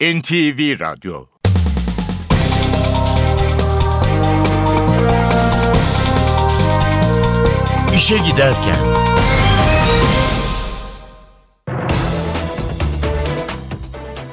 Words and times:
NTV 0.00 0.80
Radyo 0.80 1.24
İşe 7.96 8.18
Giderken 8.18 8.76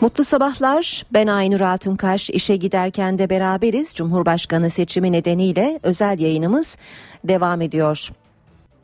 Mutlu 0.01 0.23
sabahlar. 0.23 1.03
Ben 1.13 1.27
Aynur 1.27 1.61
Altunkaş. 1.61 2.29
İşe 2.29 2.55
giderken 2.55 3.19
de 3.19 3.29
beraberiz. 3.29 3.95
Cumhurbaşkanı 3.95 4.69
seçimi 4.69 5.11
nedeniyle 5.11 5.79
özel 5.83 6.19
yayınımız 6.19 6.77
devam 7.23 7.61
ediyor. 7.61 8.09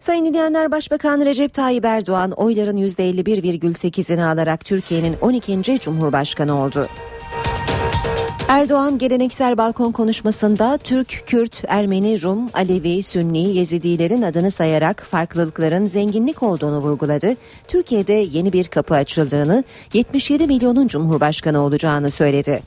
Sayın 0.03 0.25
dinleyenler 0.25 0.71
Başbakan 0.71 1.25
Recep 1.25 1.53
Tayyip 1.53 1.85
Erdoğan 1.85 2.31
oyların 2.31 2.77
%51,8'ini 2.77 4.23
alarak 4.25 4.65
Türkiye'nin 4.65 5.15
12. 5.21 5.79
Cumhurbaşkanı 5.79 6.61
oldu. 6.61 6.87
Erdoğan 8.47 8.97
geleneksel 8.97 9.57
balkon 9.57 9.91
konuşmasında 9.91 10.77
Türk, 10.77 11.23
Kürt, 11.27 11.63
Ermeni, 11.67 12.21
Rum, 12.21 12.49
Alevi, 12.53 13.03
Sünni, 13.03 13.55
Yezidilerin 13.55 14.21
adını 14.21 14.51
sayarak 14.51 15.01
farklılıkların 15.01 15.85
zenginlik 15.85 16.43
olduğunu 16.43 16.77
vurguladı. 16.77 17.35
Türkiye'de 17.67 18.13
yeni 18.13 18.53
bir 18.53 18.67
kapı 18.67 18.95
açıldığını, 18.95 19.63
77 19.93 20.47
milyonun 20.47 20.87
cumhurbaşkanı 20.87 21.61
olacağını 21.63 22.11
söyledi. 22.11 22.61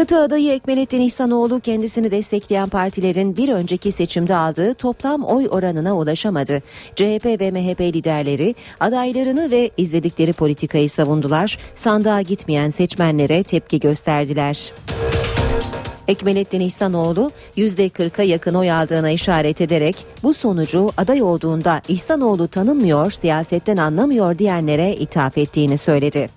Çatı 0.00 0.18
adayı 0.18 0.52
Ekmelettin 0.52 1.00
İhsanoğlu 1.00 1.60
kendisini 1.60 2.10
destekleyen 2.10 2.68
partilerin 2.68 3.36
bir 3.36 3.48
önceki 3.48 3.92
seçimde 3.92 4.36
aldığı 4.36 4.74
toplam 4.74 5.24
oy 5.24 5.48
oranına 5.50 5.96
ulaşamadı. 5.96 6.62
CHP 6.96 7.24
ve 7.24 7.50
MHP 7.50 7.80
liderleri 7.80 8.54
adaylarını 8.80 9.50
ve 9.50 9.70
izledikleri 9.76 10.32
politikayı 10.32 10.90
savundular. 10.90 11.58
Sandığa 11.74 12.20
gitmeyen 12.22 12.70
seçmenlere 12.70 13.42
tepki 13.42 13.80
gösterdiler. 13.80 14.72
Ekmelettin 16.08 16.60
İhsanoğlu 16.60 17.32
%40'a 17.56 18.24
yakın 18.24 18.54
oy 18.54 18.72
aldığına 18.72 19.10
işaret 19.10 19.60
ederek 19.60 20.06
bu 20.22 20.34
sonucu 20.34 20.90
aday 20.96 21.22
olduğunda 21.22 21.82
İhsanoğlu 21.88 22.48
tanınmıyor, 22.48 23.10
siyasetten 23.10 23.76
anlamıyor 23.76 24.38
diyenlere 24.38 24.94
ithaf 24.94 25.38
ettiğini 25.38 25.78
söyledi. 25.78 26.30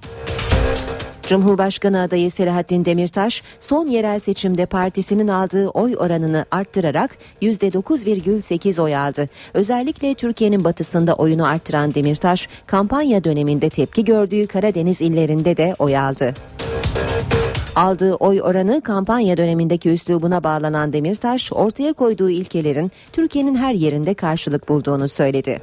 Cumhurbaşkanı 1.28 2.02
adayı 2.02 2.32
Selahattin 2.32 2.86
Demirtaş 2.86 3.44
son 3.60 3.88
yerel 3.88 4.20
seçimde 4.20 4.66
partisinin 4.66 5.28
aldığı 5.28 5.68
oy 5.68 5.96
oranını 5.98 6.46
arttırarak 6.52 7.18
%9,8 7.42 8.82
oy 8.82 8.96
aldı. 8.96 9.30
Özellikle 9.54 10.14
Türkiye'nin 10.14 10.64
batısında 10.64 11.14
oyunu 11.14 11.46
arttıran 11.46 11.94
Demirtaş 11.94 12.50
kampanya 12.68 13.24
döneminde 13.24 13.70
tepki 13.70 14.06
gördüğü 14.06 14.48
Karadeniz 14.48 15.02
illerinde 15.02 15.58
de 15.58 15.76
oy 15.80 15.98
aldı. 15.98 16.34
Aldığı 17.76 18.16
oy 18.16 18.42
oranı 18.42 18.82
kampanya 18.82 19.38
dönemindeki 19.38 19.90
üslubuna 19.90 20.44
bağlanan 20.44 20.94
Demirtaş 20.94 21.54
ortaya 21.54 21.94
koyduğu 21.94 22.30
ilkelerin 22.30 22.92
Türkiye'nin 23.14 23.56
her 23.56 23.74
yerinde 23.74 24.14
karşılık 24.14 24.70
bulduğunu 24.70 25.08
söyledi. 25.08 25.62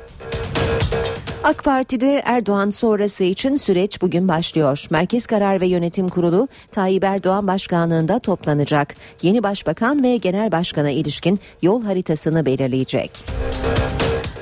AK 1.44 1.64
Parti'de 1.64 2.22
Erdoğan 2.24 2.70
sonrası 2.70 3.24
için 3.24 3.56
süreç 3.56 4.02
bugün 4.02 4.28
başlıyor. 4.28 4.86
Merkez 4.90 5.26
Karar 5.26 5.60
ve 5.60 5.66
Yönetim 5.66 6.08
Kurulu 6.08 6.48
Tayyip 6.72 7.04
Erdoğan 7.04 7.46
başkanlığında 7.46 8.18
toplanacak. 8.18 8.94
Yeni 9.22 9.42
başbakan 9.42 10.02
ve 10.02 10.16
genel 10.16 10.52
başkana 10.52 10.90
ilişkin 10.90 11.40
yol 11.62 11.84
haritasını 11.84 12.46
belirleyecek. 12.46 13.24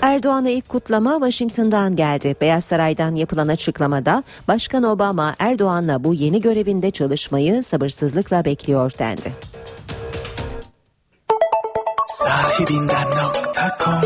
Erdoğan'a 0.03 0.51
ilk 0.51 0.69
kutlama 0.69 1.13
Washington'dan 1.13 1.97
geldi. 1.97 2.37
Beyaz 2.41 2.65
Saray'dan 2.65 3.15
yapılan 3.15 3.49
açıklamada 3.49 4.23
Başkan 4.49 4.83
Obama 4.83 5.35
Erdoğan'la 5.39 6.05
bu 6.05 6.15
yeni 6.15 6.41
görevinde 6.41 6.91
çalışmayı 6.91 7.63
sabırsızlıkla 7.63 8.45
bekliyor 8.45 8.93
dendi. 8.99 9.33
Sahibinden.com 12.19 14.03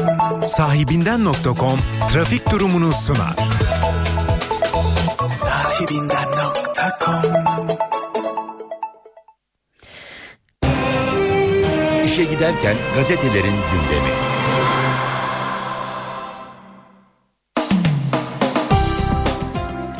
Sahibinden.com 0.48 1.78
trafik 2.12 2.50
durumunu 2.50 2.92
sunar. 2.92 3.36
Sahibinden.com 5.28 7.22
İşe 12.04 12.24
giderken 12.24 12.76
gazetelerin 12.96 13.56
gündemi. 13.72 14.31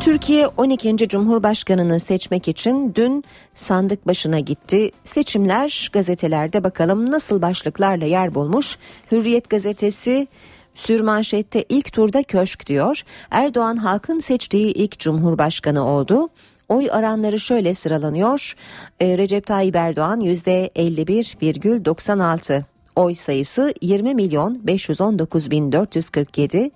Türkiye 0.03 0.47
12. 0.47 0.97
Cumhurbaşkanını 0.97 1.99
seçmek 1.99 2.47
için 2.47 2.95
dün 2.95 3.23
sandık 3.53 4.07
başına 4.07 4.39
gitti. 4.39 4.91
Seçimler 5.03 5.89
gazetelerde 5.93 6.63
bakalım 6.63 7.11
nasıl 7.11 7.41
başlıklarla 7.41 8.05
yer 8.05 8.35
bulmuş. 8.35 8.77
Hürriyet 9.11 9.49
gazetesi 9.49 10.27
sürmanşette 10.75 11.65
ilk 11.69 11.93
turda 11.93 12.23
köşk 12.23 12.67
diyor. 12.67 13.01
Erdoğan 13.31 13.75
halkın 13.75 14.19
seçtiği 14.19 14.73
ilk 14.73 14.99
cumhurbaşkanı 14.99 15.87
oldu. 15.87 16.29
Oy 16.69 16.89
oranları 16.91 17.39
şöyle 17.39 17.73
sıralanıyor. 17.73 18.55
Ee, 18.99 19.17
Recep 19.17 19.47
Tayyip 19.47 19.75
Erdoğan 19.75 20.21
%51,96 20.21 22.72
oy 22.95 23.15
sayısı 23.15 23.73
20 23.81 24.15
milyon 24.15 24.67
519 24.67 25.51
bin 25.51 25.71
447. 25.71 26.71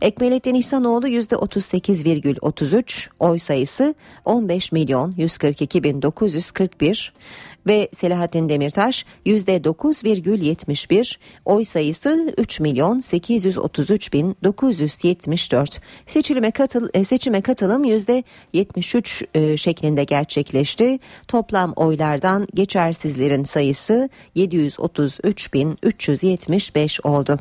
Ekmelettin 0.00 0.54
İhsanoğlu 0.54 1.08
%38,33 1.08 3.08
oy 3.18 3.38
sayısı 3.38 3.94
15 4.24 4.72
milyon 4.72 5.14
142 5.16 5.82
bin 5.82 6.02
941 6.02 7.12
ve 7.66 7.88
Selahattin 7.92 8.48
Demirtaş 8.48 9.04
%9,71 9.26 11.16
oy 11.44 11.64
sayısı 11.64 12.34
3 12.38 12.60
milyon 12.60 13.00
833 13.00 14.12
bin 14.12 14.36
974 14.44 15.80
seçilime, 16.06 16.50
katıl, 16.50 16.88
e, 16.94 17.04
seçime 17.04 17.40
katılım 17.40 17.84
%73 17.84 19.26
e, 19.34 19.56
şeklinde 19.56 20.04
gerçekleşti. 20.04 20.98
Toplam 21.28 21.72
oylardan 21.72 22.46
geçersizlerin 22.54 23.44
sayısı 23.44 24.08
733 24.34 25.54
bin 25.54 25.78
375 25.82 27.00
oldu. 27.00 27.38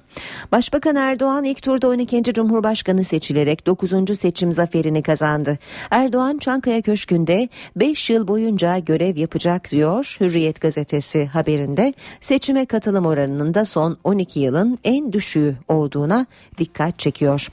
Başbakan 0.52 0.96
Erdoğan 0.96 1.44
ilk 1.44 1.62
turda 1.64 1.88
12. 1.88 2.24
Cumhurbaşkanı 2.24 3.03
seçilerek 3.03 3.68
9. 3.68 4.20
seçim 4.20 4.52
zaferini 4.52 5.03
kazandı. 5.03 5.58
Erdoğan 5.92 6.38
Çankaya 6.38 6.82
Köşkü'nde 6.82 7.50
5 7.76 8.09
yıl 8.09 8.28
boyunca 8.28 8.78
görev 8.78 9.18
yapacak 9.18 9.72
diyor. 9.72 10.10
Hürriyet 10.19 10.61
gazetesi 10.61 11.25
haberinde 11.25 11.94
seçime 12.22 12.66
katılım 12.66 13.05
oranının 13.05 13.53
da 13.53 13.66
son 13.66 13.97
12 14.03 14.39
yılın 14.39 14.79
en 14.83 15.13
düşüğü 15.13 15.55
olduğuna 15.67 16.25
dikkat 16.57 16.99
çekiyor. 16.99 17.47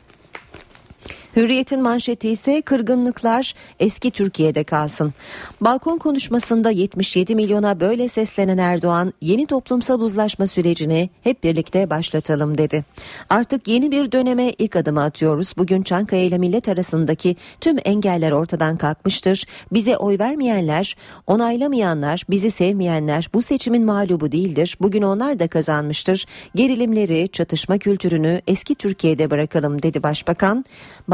Hürriyet'in 1.37 1.83
manşeti 1.83 2.29
ise 2.29 2.63
kırgınlıklar 2.63 3.55
eski 3.81 4.11
Türkiye'de 4.11 4.65
kalsın. 4.65 5.13
Balkon 5.61 5.99
konuşmasında 5.99 6.71
77 6.71 7.35
milyona 7.35 7.81
böyle 7.81 8.09
seslenen 8.09 8.59
Erdoğan 8.59 9.13
yeni 9.21 9.47
toplumsal 9.47 10.01
uzlaşma 10.01 10.47
sürecini 10.47 11.11
hep 11.23 11.45
birlikte 11.45 11.91
başlatalım 11.91 12.59
dedi. 12.59 12.85
Artık 13.31 13.69
yeni 13.69 13.93
bir 13.93 14.13
döneme 14.13 14.51
ilk 14.51 14.77
adımı 14.77 15.03
atıyoruz. 15.03 15.55
Bugün 15.59 15.83
Çankaya 15.83 16.25
ile 16.25 16.39
millet 16.39 16.69
arasındaki 16.69 17.37
tüm 17.61 17.77
engeller 17.85 18.33
ortadan 18.33 18.77
kalkmıştır. 18.77 19.45
Bize 19.73 19.97
oy 19.97 20.19
vermeyenler, 20.19 20.97
onaylamayanlar, 21.27 22.25
bizi 22.31 22.51
sevmeyenler 22.51 23.29
bu 23.35 23.43
seçimin 23.43 23.85
mağlubu 23.85 24.33
değildir. 24.33 24.77
Bugün 24.81 25.03
onlar 25.03 25.39
da 25.39 25.49
kazanmıştır. 25.49 26.27
Gerilimleri, 26.55 27.29
çatışma 27.33 27.79
kültürünü 27.79 28.43
eski 28.47 28.75
Türkiye'de 28.75 29.31
bırakalım 29.31 29.83
dedi 29.83 30.03
Başbakan. 30.03 30.65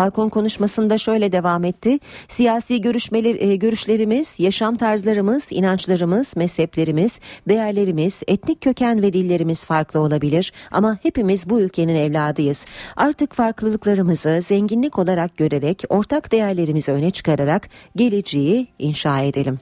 Balkon 0.05 0.29
konuşmasında 0.29 0.99
şöyle 0.99 1.33
devam 1.33 1.65
etti. 1.65 1.99
Siyasi 2.29 2.81
görüşmeler, 2.81 3.35
e, 3.41 3.57
görüşlerimiz, 3.57 4.35
yaşam 4.39 4.77
tarzlarımız, 4.77 5.47
inançlarımız, 5.51 6.37
mezheplerimiz, 6.37 7.19
değerlerimiz, 7.49 8.23
etnik 8.29 8.61
köken 8.61 9.03
ve 9.03 9.13
dillerimiz 9.13 9.65
farklı 9.65 10.01
olabilir 10.01 10.53
ama 10.71 10.99
hepimiz 11.03 11.51
bu 11.51 11.61
ülkenin 11.61 11.95
evladıyız. 11.95 12.67
Artık 12.97 13.35
farklılıklarımızı 13.35 14.41
zenginlik 14.43 14.99
olarak 14.99 15.37
görerek 15.37 15.85
ortak 15.89 16.33
değerlerimizi 16.33 16.93
öne 16.93 17.11
çıkararak 17.11 17.69
geleceği 17.97 18.69
inşa 18.79 19.21
edelim. 19.21 19.59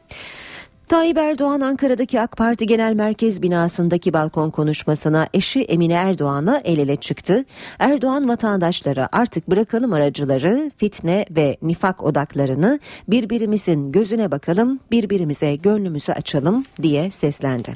Tayyip 0.89 1.19
Erdoğan 1.19 1.61
Ankara'daki 1.61 2.21
AK 2.21 2.37
Parti 2.37 2.67
Genel 2.67 2.95
Merkez 2.95 3.43
binasındaki 3.43 4.13
balkon 4.13 4.51
konuşmasına 4.51 5.29
eşi 5.35 5.63
Emine 5.63 5.93
Erdoğan'a 5.93 6.61
el 6.65 6.79
ele 6.79 6.97
çıktı. 6.97 7.45
Erdoğan 7.79 8.29
vatandaşlara 8.29 9.09
artık 9.13 9.51
bırakalım 9.51 9.93
aracıları, 9.93 10.71
fitne 10.77 11.27
ve 11.31 11.57
nifak 11.63 12.03
odaklarını 12.03 12.81
birbirimizin 13.09 13.93
gözüne 13.93 14.31
bakalım, 14.31 14.81
birbirimize 14.91 15.57
gönlümüzü 15.57 16.13
açalım 16.13 16.65
diye 16.83 17.11
seslendi. 17.11 17.75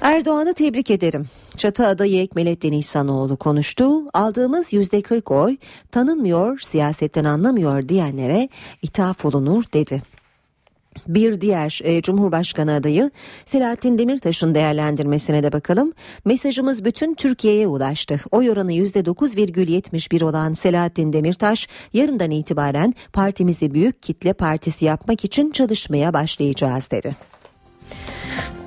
Erdoğan'ı 0.00 0.54
tebrik 0.54 0.90
ederim. 0.90 1.26
Çatı 1.56 1.86
adayı 1.86 2.28
İhsanoğlu 2.62 3.36
konuştu. 3.36 4.10
Aldığımız 4.12 4.72
yüzde 4.72 5.02
40 5.02 5.30
oy 5.30 5.56
tanınmıyor, 5.90 6.58
siyasetten 6.58 7.24
anlamıyor 7.24 7.88
diyenlere 7.88 8.48
ithaf 8.82 9.24
olunur 9.24 9.64
dedi. 9.74 10.17
Bir 11.08 11.40
diğer 11.40 11.80
e, 11.84 12.02
Cumhurbaşkanı 12.02 12.74
adayı 12.74 13.10
Selahattin 13.44 13.98
Demirtaş'ın 13.98 14.54
değerlendirmesine 14.54 15.42
de 15.42 15.52
bakalım. 15.52 15.92
Mesajımız 16.24 16.84
bütün 16.84 17.14
Türkiye'ye 17.14 17.66
ulaştı. 17.66 18.20
Oy 18.30 18.50
oranı 18.50 18.72
%9,71 18.72 20.24
olan 20.24 20.52
Selahattin 20.52 21.12
Demirtaş 21.12 21.68
yarından 21.92 22.30
itibaren 22.30 22.94
partimizi 23.12 23.74
büyük 23.74 24.02
kitle 24.02 24.32
partisi 24.32 24.84
yapmak 24.84 25.24
için 25.24 25.50
çalışmaya 25.50 26.14
başlayacağız 26.14 26.90
dedi. 26.90 27.16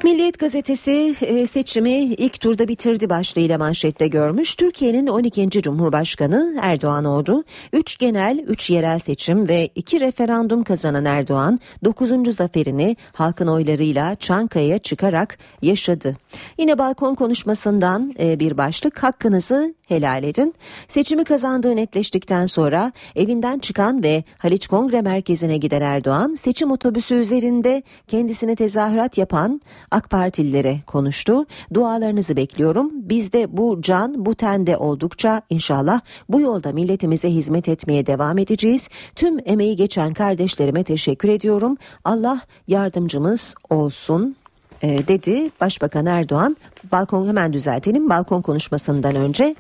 Milliyet 0.04 0.40
gazetesi 0.40 1.16
e, 1.22 1.48
seçimi 1.48 1.92
ilk 1.92 2.42
turda 2.42 2.68
bitirdi 2.68 3.10
başlığıyla 3.10 3.58
manşette 3.58 4.08
görmüş. 4.08 4.56
Türkiye'nin 4.56 5.08
12. 5.08 5.50
Cumhurbaşkanı 5.50 6.60
Erdoğan 6.62 7.06
oldu. 7.06 7.44
3 7.74 7.98
genel, 7.98 8.40
3 8.48 8.70
yerel 8.70 9.00
seçim 9.00 9.48
ve 9.48 9.70
2 9.76 10.00
referandum 10.00 10.64
kazanan 10.64 11.06
Erdoğan 11.06 11.60
9. 11.84 12.36
zaferini 12.36 12.96
halkın 13.14 13.48
oylarıyla 13.48 14.16
Çankaya'ya 14.16 14.78
çıkarak 14.78 15.38
yaşadı. 15.62 16.18
Yine 16.58 16.78
balkon 16.78 17.16
konuşmasından 17.16 18.14
e, 18.20 18.40
bir 18.40 18.58
başlık 18.58 19.04
hakkınızı 19.04 19.74
helal 19.88 20.24
edin. 20.24 20.54
Seçimi 20.88 21.24
kazandığı 21.24 21.76
netleştikten 21.76 22.46
sonra 22.46 22.92
evinden 23.16 23.60
çıkan 23.60 24.04
ve 24.04 24.24
Haliç 24.38 24.68
Kongre 24.68 25.02
Merkezi'ne 25.02 25.58
giden 25.58 25.82
Erdoğan 25.82 26.34
seçim 26.34 26.72
otobüsü 26.72 27.14
üzerinde 27.14 27.84
kendisine 28.08 28.56
tezahürat 28.56 29.18
yapan 29.18 29.62
AK 29.92 30.10
Partililere 30.10 30.78
konuştu. 30.88 31.46
Dualarınızı 31.74 32.36
bekliyorum. 32.36 32.92
Bizde 32.94 33.58
bu 33.58 33.82
can 33.82 34.26
bu 34.26 34.36
tende 34.36 34.78
oldukça 34.78 35.42
inşallah 35.50 36.02
bu 36.30 36.42
yolda 36.42 36.74
milletimize 36.74 37.30
hizmet 37.30 37.70
etmeye 37.70 38.06
devam 38.06 38.38
edeceğiz. 38.38 38.90
Tüm 39.16 39.38
emeği 39.46 39.76
geçen 39.76 40.14
kardeşlerime 40.14 40.84
teşekkür 40.84 41.30
ediyorum. 41.30 41.78
Allah 42.06 42.42
yardımcımız 42.68 43.56
olsun 43.70 44.36
e, 44.82 45.08
dedi 45.08 45.50
Başbakan 45.62 46.06
Erdoğan. 46.06 46.58
Balkon 46.92 47.28
hemen 47.28 47.54
düzeltelim. 47.54 48.10
Balkon 48.10 48.42
konuşmasından 48.42 49.16
önce 49.16 49.56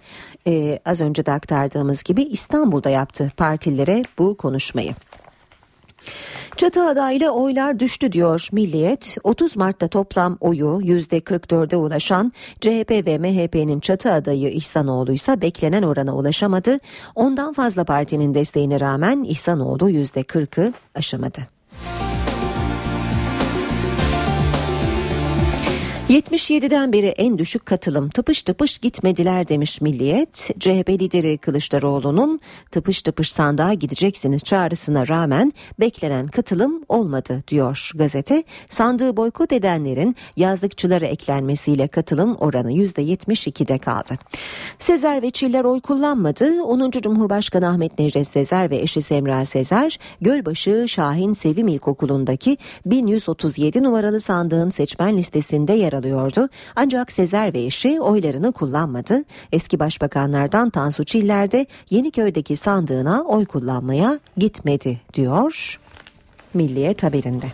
e, 0.48 0.80
az 0.86 1.02
önce 1.02 1.26
de 1.26 1.32
aktardığımız 1.32 2.04
gibi 2.04 2.24
İstanbul'da 2.24 2.90
yaptı 2.90 3.32
partilere 3.38 4.04
bu 4.18 4.38
konuşmayı. 4.38 4.92
Çatı 6.58 6.84
adaylı 6.84 7.30
oylar 7.30 7.80
düştü 7.80 8.12
diyor 8.12 8.48
Milliyet. 8.52 9.18
30 9.24 9.58
Mart'ta 9.58 9.88
toplam 9.88 10.38
oyu 10.40 10.80
%44'e 10.84 11.76
ulaşan 11.76 12.32
CHP 12.62 12.92
ve 13.08 13.18
MHP'nin 13.18 13.80
çatı 13.80 14.12
adayı 14.12 14.50
İhsanoğlu 14.50 15.14
ise 15.14 15.42
beklenen 15.42 15.84
orana 15.84 16.16
ulaşamadı. 16.16 16.78
Ondan 17.16 17.54
fazla 17.54 17.84
partinin 17.84 18.34
desteğine 18.34 18.80
rağmen 18.80 19.24
İhsanoğlu 19.24 19.90
%40'ı 19.90 20.74
aşamadı. 20.96 21.61
77'den 26.12 26.94
beri 26.94 27.06
en 27.06 27.38
düşük 27.38 27.66
katılım 27.66 28.10
tıpış 28.10 28.44
tıpış 28.44 28.78
gitmediler 28.78 29.48
demiş 29.48 29.82
Milliyet. 29.82 30.52
CHP 30.60 30.90
lideri 30.90 31.38
Kılıçdaroğlu'nun 31.38 32.40
tıpış 32.72 33.02
tıpış 33.02 33.32
sandığa 33.32 33.74
gideceksiniz 33.74 34.44
çağrısına 34.44 35.08
rağmen 35.08 35.54
beklenen 35.80 36.28
katılım 36.28 36.84
olmadı 36.90 37.44
diyor 37.48 37.92
gazete. 37.96 38.44
Sandığı 38.70 39.18
boykot 39.18 39.52
edenlerin 39.52 40.16
yazlıkçılara 40.36 41.06
eklenmesiyle 41.06 41.88
katılım 41.88 42.36
oranı 42.36 42.72
%72'de 42.72 43.78
kaldı. 43.78 44.14
Sezer 44.80 45.22
ve 45.22 45.32
Çiller 45.32 45.64
oy 45.64 45.82
kullanmadı. 45.82 46.64
10. 46.64 46.92
Cumhurbaşkanı 46.92 47.68
Ahmet 47.68 48.00
Necdet 48.00 48.28
Sezer 48.28 48.70
ve 48.70 48.78
eşi 48.78 49.02
Semra 49.02 49.46
Sezer 49.46 50.00
Gölbaşı 50.22 50.86
Şahin 50.88 51.34
Sevim 51.34 51.68
İlkokulu'ndaki 51.68 52.58
1137 52.86 53.84
numaralı 53.84 54.20
sandığın 54.20 54.70
seçmen 54.70 55.18
listesinde 55.18 55.74
yer 55.74 56.01
alıyordu. 56.02 56.50
Ancak 56.76 57.12
Sezer 57.12 57.54
ve 57.54 57.62
eşi 57.62 58.02
oylarını 58.02 58.52
kullanmadı. 58.52 59.24
Eski 59.52 59.80
başbakanlardan 59.80 60.70
Tansu 60.70 61.04
Çiller 61.04 61.52
de 61.52 61.66
Yeniköy'deki 61.90 62.56
sandığına 62.56 63.22
oy 63.22 63.46
kullanmaya 63.46 64.20
gitmedi 64.38 65.02
diyor 65.14 65.80
Milliyet 66.54 67.04
haberinde. 67.04 67.46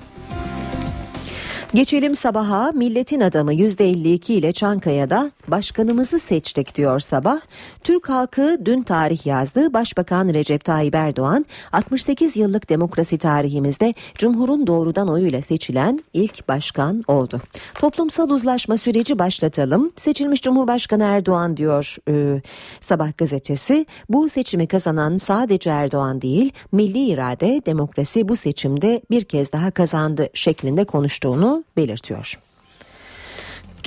Geçelim 1.74 2.16
sabaha 2.16 2.72
milletin 2.72 3.22
adamı 3.22 3.54
%52 3.54 4.34
ile 4.34 4.52
Çankaya'da 4.52 5.32
başkanımızı 5.52 6.20
seçtik 6.20 6.76
diyor 6.76 7.00
sabah. 7.00 7.40
Türk 7.84 8.10
halkı 8.10 8.58
dün 8.66 8.82
tarih 8.82 9.26
yazdı. 9.26 9.74
Başbakan 9.74 10.34
Recep 10.34 10.66
Tayyip 10.66 10.96
Erdoğan 10.96 11.46
68 11.72 12.38
yıllık 12.38 12.70
demokrasi 12.70 13.18
tarihimizde 13.18 13.94
Cumhur'un 14.16 14.68
doğrudan 14.68 15.10
oyuyla 15.10 15.42
seçilen 15.42 16.00
ilk 16.14 16.48
başkan 16.48 17.04
oldu. 17.08 17.42
Toplumsal 17.74 18.30
uzlaşma 18.30 18.78
süreci 18.78 19.20
başlatalım. 19.20 19.92
Seçilmiş 19.96 20.42
Cumhurbaşkanı 20.42 21.04
Erdoğan 21.04 21.58
diyor 21.58 21.96
e, 22.10 22.42
Sabah 22.82 23.18
gazetesi. 23.18 23.86
Bu 24.10 24.30
seçimi 24.30 24.68
kazanan 24.68 25.18
sadece 25.18 25.70
Erdoğan 25.70 26.22
değil 26.22 26.54
milli 26.72 27.06
irade 27.06 27.62
demokrasi 27.66 28.28
bu 28.28 28.36
seçimde 28.36 29.02
bir 29.12 29.24
kez 29.24 29.52
daha 29.52 29.72
kazandı 29.72 30.30
şeklinde 30.34 30.86
konuştuğunu 30.86 31.64
belirtiyor. 31.78 32.47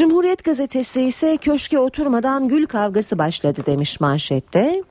Cumhuriyet 0.00 0.44
gazetesi 0.44 1.00
ise 1.00 1.36
köşke 1.36 1.78
oturmadan 1.78 2.48
gül 2.48 2.66
kavgası 2.66 3.18
başladı 3.18 3.62
demiş 3.66 4.00
manşette. 4.00 4.82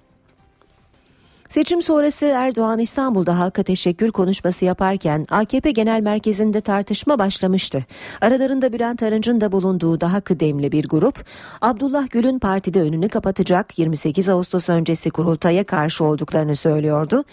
Seçim 1.50 1.82
sonrası 1.82 2.26
Erdoğan 2.26 2.80
İstanbul'da 2.80 3.40
halka 3.40 3.64
teşekkür 3.64 4.12
konuşması 4.12 4.66
yaparken 4.66 5.26
AKP 5.30 5.72
Genel 5.72 6.02
Merkezi'nde 6.02 6.62
tartışma 6.62 7.20
başlamıştı. 7.20 7.84
Aralarında 8.22 8.74
Bülent 8.74 9.04
Arınç'ın 9.04 9.42
da 9.42 9.52
bulunduğu 9.52 10.02
daha 10.02 10.22
kıdemli 10.22 10.72
bir 10.72 10.88
grup 10.90 11.26
Abdullah 11.62 12.10
Gül'ün 12.12 12.40
partide 12.40 12.82
önünü 12.82 13.10
kapatacak 13.10 13.80
28 13.80 14.30
Ağustos 14.30 14.70
öncesi 14.70 15.10
kurultaya 15.10 15.64
karşı 15.64 16.04
olduklarını 16.04 16.56
söylüyordu. 16.56 17.24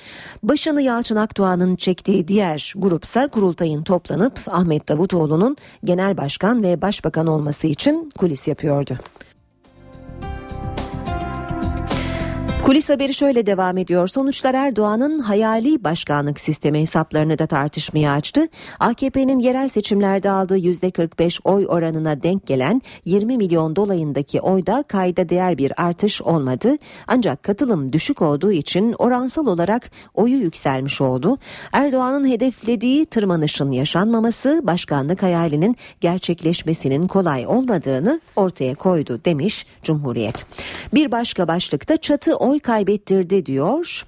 Başını 0.43 0.83
Yalçın 0.83 1.17
Akdoğan'ın 1.17 1.77
çektiği 1.77 2.29
diğer 2.29 2.73
grupsa 2.77 3.29
kurultayın 3.29 3.83
toplanıp 3.83 4.41
Ahmet 4.47 4.89
Davutoğlu'nun 4.89 5.57
genel 5.85 6.17
başkan 6.17 6.63
ve 6.63 6.83
başbakan 6.83 7.27
olması 7.27 7.67
için 7.67 8.13
kulis 8.19 8.49
yapıyordu. 8.49 8.99
Kulis 12.67 12.89
haberi 12.89 13.15
şöyle 13.15 13.47
devam 13.47 13.79
ediyor. 13.79 14.09
Sonuçlar 14.09 14.55
Erdoğan'ın 14.55 15.19
hayali 15.19 15.85
başkanlık 15.85 16.41
sistemi 16.41 16.81
hesaplarını 16.81 17.39
da 17.39 17.47
tartışmaya 17.47 18.13
açtı. 18.13 18.49
AKP'nin 18.81 19.39
yerel 19.39 19.69
seçimlerde 19.69 20.31
aldığı 20.31 20.59
%45 20.59 21.41
oy 21.45 21.67
oranına 21.69 22.23
denk 22.23 22.47
gelen 22.47 22.83
20 23.05 23.37
milyon 23.37 23.77
dolayındaki 23.77 24.41
oyda 24.41 24.85
kayda 24.89 25.29
değer 25.29 25.59
bir 25.59 25.83
artış 25.83 26.23
olmadı. 26.23 26.77
Ancak 27.07 27.43
katılım 27.43 27.93
düşük 27.93 28.23
olduğu 28.23 28.53
için 28.53 28.95
oransal 28.99 29.47
olarak 29.47 29.91
oyu 30.15 30.37
yükselmiş 30.37 31.01
oldu. 31.01 31.39
Erdoğan'ın 31.73 32.29
hedeflediği 32.29 33.07
tırmanışın 33.07 33.71
yaşanmaması 33.71 34.61
başkanlık 34.65 35.23
hayalinin 35.23 35.77
gerçekleşmesinin 36.01 37.07
kolay 37.09 37.47
olmadığını 37.47 38.21
ortaya 38.37 38.75
koydu 38.75 39.21
demiş 39.25 39.67
Cumhuriyet. 39.83 40.47
Bir 40.95 41.13
başka 41.13 41.49
başlıkta 41.49 41.97
çatı 41.97 42.37
oy 42.37 42.56
kaybettirdi 42.61 43.47
diyor. 43.47 44.07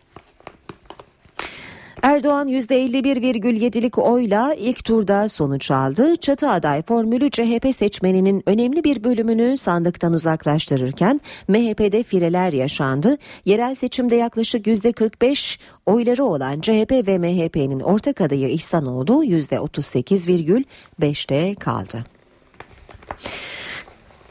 Erdoğan 2.02 2.48
%51,7'lik 2.48 3.98
oyla 3.98 4.54
ilk 4.54 4.84
turda 4.84 5.28
sonuç 5.28 5.70
aldı. 5.70 6.16
Çatı 6.16 6.50
aday 6.50 6.82
formülü 6.82 7.30
CHP 7.30 7.74
seçmeninin 7.76 8.42
önemli 8.46 8.84
bir 8.84 9.04
bölümünü 9.04 9.56
sandıktan 9.56 10.12
uzaklaştırırken 10.12 11.20
MHP'de 11.48 12.02
fireler 12.02 12.52
yaşandı. 12.52 13.16
Yerel 13.44 13.74
seçimde 13.74 14.16
yaklaşık 14.16 14.66
%45 14.66 15.58
oyları 15.86 16.24
olan 16.24 16.60
CHP 16.60 16.92
ve 16.92 17.18
MHP'nin 17.18 17.80
ortak 17.80 18.20
adayı 18.20 18.48
İhsanoğlu 18.48 19.24
%38,5'te 19.24 21.54
kaldı. 21.54 22.04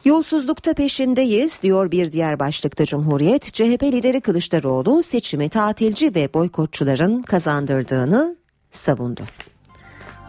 Yolsuzlukta 0.07 0.73
peşindeyiz 0.73 1.61
diyor 1.61 1.91
bir 1.91 2.11
diğer 2.11 2.39
başlıkta 2.39 2.85
Cumhuriyet. 2.85 3.53
CHP 3.53 3.83
lideri 3.83 4.21
Kılıçdaroğlu 4.21 5.03
seçimi 5.03 5.49
tatilci 5.49 6.15
ve 6.15 6.33
boykotçuların 6.33 7.21
kazandırdığını 7.21 8.35
savundu. 8.71 9.21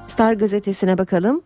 Star 0.06 0.32
gazetesine 0.32 0.98
bakalım. 0.98 1.42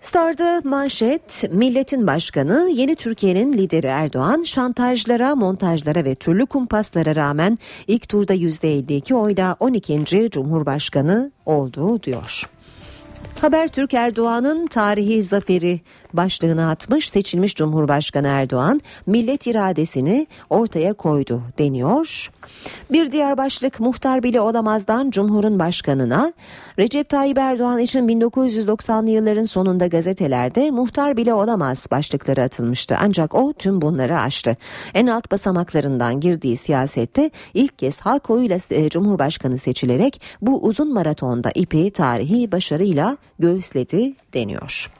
Star'da 0.00 0.62
manşet 0.64 1.44
milletin 1.50 2.06
başkanı 2.06 2.70
yeni 2.72 2.94
Türkiye'nin 2.94 3.52
lideri 3.52 3.86
Erdoğan 3.86 4.42
şantajlara, 4.42 5.34
montajlara 5.34 6.04
ve 6.04 6.14
türlü 6.14 6.46
kumpaslara 6.46 7.16
rağmen 7.16 7.58
ilk 7.86 8.08
turda 8.08 8.34
%52 8.34 9.14
oyla 9.14 9.56
12. 9.60 10.30
Cumhurbaşkanı 10.30 11.32
oldu 11.46 12.02
diyor. 12.02 12.53
Habertürk 13.40 13.94
Erdoğan'ın 13.94 14.66
tarihi 14.66 15.22
zaferi 15.22 15.80
başlığını 16.12 16.70
atmış 16.70 17.08
seçilmiş 17.08 17.54
Cumhurbaşkanı 17.54 18.26
Erdoğan 18.26 18.80
millet 19.06 19.46
iradesini 19.46 20.26
ortaya 20.50 20.92
koydu 20.92 21.42
deniyor. 21.58 22.30
Bir 22.92 23.12
diğer 23.12 23.38
başlık 23.38 23.80
muhtar 23.80 24.22
bile 24.22 24.40
olamazdan 24.40 25.10
Cumhur'un 25.10 25.58
başkanına. 25.58 26.32
Recep 26.78 27.08
Tayyip 27.08 27.38
Erdoğan 27.38 27.78
için 27.78 28.08
1990'lı 28.08 29.10
yılların 29.10 29.44
sonunda 29.44 29.86
gazetelerde 29.86 30.70
muhtar 30.70 31.16
bile 31.16 31.34
olamaz 31.34 31.86
başlıkları 31.90 32.42
atılmıştı. 32.42 32.96
Ancak 33.00 33.34
o 33.34 33.52
tüm 33.52 33.80
bunları 33.80 34.20
aştı. 34.20 34.56
En 34.94 35.06
alt 35.06 35.30
basamaklarından 35.30 36.20
girdiği 36.20 36.56
siyasette 36.56 37.30
ilk 37.54 37.78
kez 37.78 38.00
halk 38.00 38.30
oyuyla 38.30 38.58
e, 38.70 38.88
Cumhurbaşkanı 38.88 39.58
seçilerek 39.58 40.20
bu 40.40 40.62
uzun 40.62 40.94
maratonda 40.94 41.50
ipi 41.54 41.90
tarihi 41.90 42.52
başarıyla 42.52 43.16
göğüsledi 43.38 44.14
deniyor. 44.34 44.90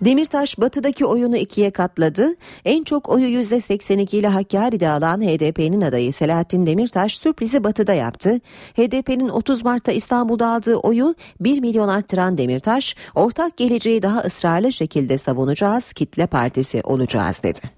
Demirtaş 0.00 0.60
batıdaki 0.60 1.06
oyunu 1.06 1.36
ikiye 1.36 1.70
katladı. 1.70 2.34
En 2.64 2.84
çok 2.84 3.08
oyu 3.08 3.26
%82 3.26 4.16
ile 4.16 4.28
Hakkari'de 4.28 4.88
alan 4.88 5.20
HDP'nin 5.20 5.80
adayı 5.80 6.12
Selahattin 6.12 6.66
Demirtaş 6.66 7.16
sürprizi 7.16 7.64
batıda 7.64 7.92
yaptı. 7.94 8.40
HDP'nin 8.74 9.28
30 9.28 9.64
Mart'ta 9.64 9.92
İstanbul'da 9.92 10.48
aldığı 10.48 10.76
oyu 10.76 11.14
1 11.40 11.60
milyon 11.60 11.88
arttıran 11.88 12.38
Demirtaş, 12.38 12.96
ortak 13.14 13.56
geleceği 13.56 14.02
daha 14.02 14.20
ısrarlı 14.20 14.72
şekilde 14.72 15.18
savunacağız, 15.18 15.92
kitle 15.92 16.26
partisi 16.26 16.80
olacağız 16.84 17.40
dedi. 17.42 17.75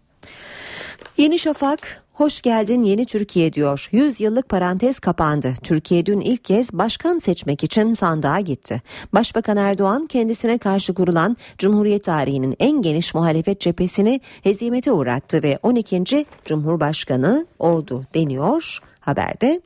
Yeni 1.18 1.38
Şafak 1.38 2.02
Hoş 2.12 2.42
geldin 2.42 2.82
yeni 2.82 3.06
Türkiye 3.06 3.52
diyor. 3.52 3.88
100 3.92 4.20
yıllık 4.20 4.48
parantez 4.48 5.00
kapandı. 5.00 5.54
Türkiye 5.62 6.06
dün 6.06 6.20
ilk 6.20 6.44
kez 6.44 6.72
başkan 6.72 7.18
seçmek 7.18 7.64
için 7.64 7.92
sandığa 7.92 8.40
gitti. 8.40 8.82
Başbakan 9.12 9.56
Erdoğan 9.56 10.06
kendisine 10.06 10.58
karşı 10.58 10.94
kurulan 10.94 11.36
Cumhuriyet 11.58 12.04
tarihinin 12.04 12.56
en 12.58 12.82
geniş 12.82 13.14
muhalefet 13.14 13.60
cephesini 13.60 14.20
hezimete 14.42 14.92
uğrattı 14.92 15.42
ve 15.42 15.58
12. 15.62 16.26
Cumhurbaşkanı 16.44 17.46
oldu 17.58 18.04
deniyor 18.14 18.78
haberde. 19.00 19.60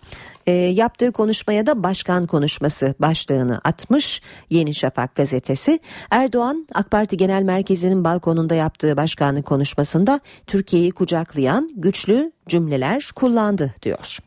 E, 0.46 0.52
yaptığı 0.52 1.12
konuşmaya 1.12 1.66
da 1.66 1.82
başkan 1.82 2.26
konuşması 2.26 2.94
başlığını 2.98 3.60
atmış 3.64 4.22
Yeni 4.50 4.74
Şafak 4.74 5.14
gazetesi. 5.14 5.80
Erdoğan 6.10 6.66
AK 6.74 6.90
Parti 6.90 7.16
Genel 7.16 7.42
Merkezi'nin 7.42 8.04
balkonunda 8.04 8.54
yaptığı 8.54 8.96
başkanlık 8.96 9.46
konuşmasında 9.46 10.20
Türkiye'yi 10.46 10.90
kucaklayan 10.90 11.70
güçlü 11.76 12.32
cümleler 12.48 13.10
kullandı 13.16 13.74
diyor. 13.82 14.18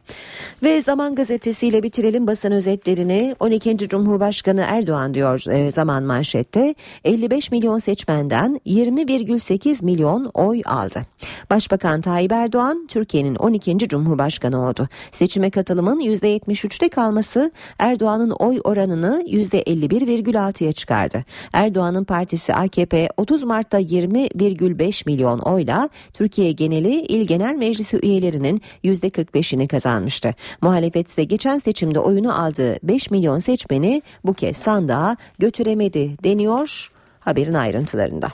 Ve 0.63 0.81
Zaman 0.81 1.15
gazetesiyle 1.15 1.83
bitirelim 1.83 2.27
basın 2.27 2.51
özetlerini. 2.51 3.35
12. 3.39 3.77
Cumhurbaşkanı 3.77 4.65
Erdoğan 4.67 5.13
diyor 5.13 5.43
e, 5.51 5.71
Zaman 5.71 6.03
manşette 6.03 6.75
55 7.05 7.51
milyon 7.51 7.77
seçmenden 7.77 8.61
20,8 8.65 9.85
milyon 9.85 10.31
oy 10.33 10.61
aldı. 10.65 11.01
Başbakan 11.49 12.01
Tayyip 12.01 12.31
Erdoğan 12.31 12.87
Türkiye'nin 12.87 13.35
12. 13.35 13.77
Cumhurbaşkanı 13.77 14.67
oldu. 14.69 14.87
Seçime 15.11 15.49
katılımın 15.49 15.99
%73'te 16.05 16.89
kalması 16.89 17.51
Erdoğan'ın 17.79 18.29
oy 18.29 18.59
oranını 18.63 19.23
%51,6'ya 19.27 20.71
çıkardı. 20.71 21.25
Erdoğan'ın 21.53 22.03
partisi 22.03 22.53
AKP 22.53 23.09
30 23.17 23.43
Mart'ta 23.43 23.79
20,5 23.79 25.03
milyon 25.05 25.39
oyla 25.39 25.89
Türkiye 26.13 26.51
geneli 26.51 27.01
İl 27.01 27.27
Genel 27.27 27.55
Meclisi 27.55 27.99
üyelerinin 28.03 28.61
%45'ini 28.83 29.67
kazanmıştı. 29.67 30.33
Muhalefet 30.61 31.07
ise 31.07 31.23
geçen 31.23 31.59
seçimde 31.59 31.99
oyunu 31.99 32.41
aldığı 32.41 32.77
5 32.83 33.11
milyon 33.11 33.39
seçmeni 33.39 34.01
bu 34.23 34.33
kez 34.33 34.57
sandığa 34.57 35.17
götüremedi 35.39 36.23
deniyor 36.23 36.91
haberin 37.19 37.53
ayrıntılarında. 37.53 38.31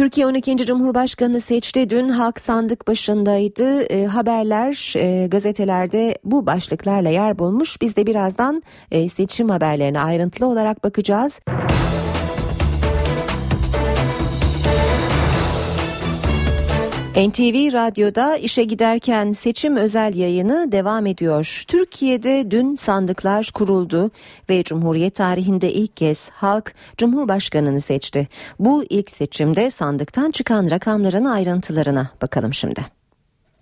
Türkiye 0.00 0.26
12. 0.26 0.56
Cumhurbaşkanı 0.56 1.40
seçti. 1.40 1.90
Dün 1.90 2.08
halk 2.08 2.40
sandık 2.40 2.88
başındaydı. 2.88 3.82
E, 3.82 4.06
haberler 4.06 4.94
e, 4.96 5.26
gazetelerde 5.26 6.18
bu 6.24 6.46
başlıklarla 6.46 7.08
yer 7.08 7.38
bulmuş. 7.38 7.80
Biz 7.80 7.96
de 7.96 8.06
birazdan 8.06 8.62
e, 8.90 9.08
seçim 9.08 9.48
haberlerine 9.48 10.00
ayrıntılı 10.00 10.46
olarak 10.46 10.84
bakacağız. 10.84 11.40
NTV 17.16 17.72
Radyo'da 17.72 18.36
işe 18.36 18.64
giderken 18.64 19.32
seçim 19.32 19.76
özel 19.76 20.14
yayını 20.14 20.72
devam 20.72 21.06
ediyor. 21.06 21.64
Türkiye'de 21.68 22.50
dün 22.50 22.74
sandıklar 22.74 23.50
kuruldu 23.54 24.10
ve 24.50 24.62
Cumhuriyet 24.62 25.14
tarihinde 25.14 25.72
ilk 25.72 25.96
kez 25.96 26.30
halk 26.30 26.74
Cumhurbaşkanını 26.96 27.80
seçti. 27.80 28.28
Bu 28.58 28.84
ilk 28.90 29.10
seçimde 29.10 29.70
sandıktan 29.70 30.30
çıkan 30.30 30.70
rakamların 30.70 31.24
ayrıntılarına 31.24 32.10
bakalım 32.22 32.54
şimdi. 32.54 32.80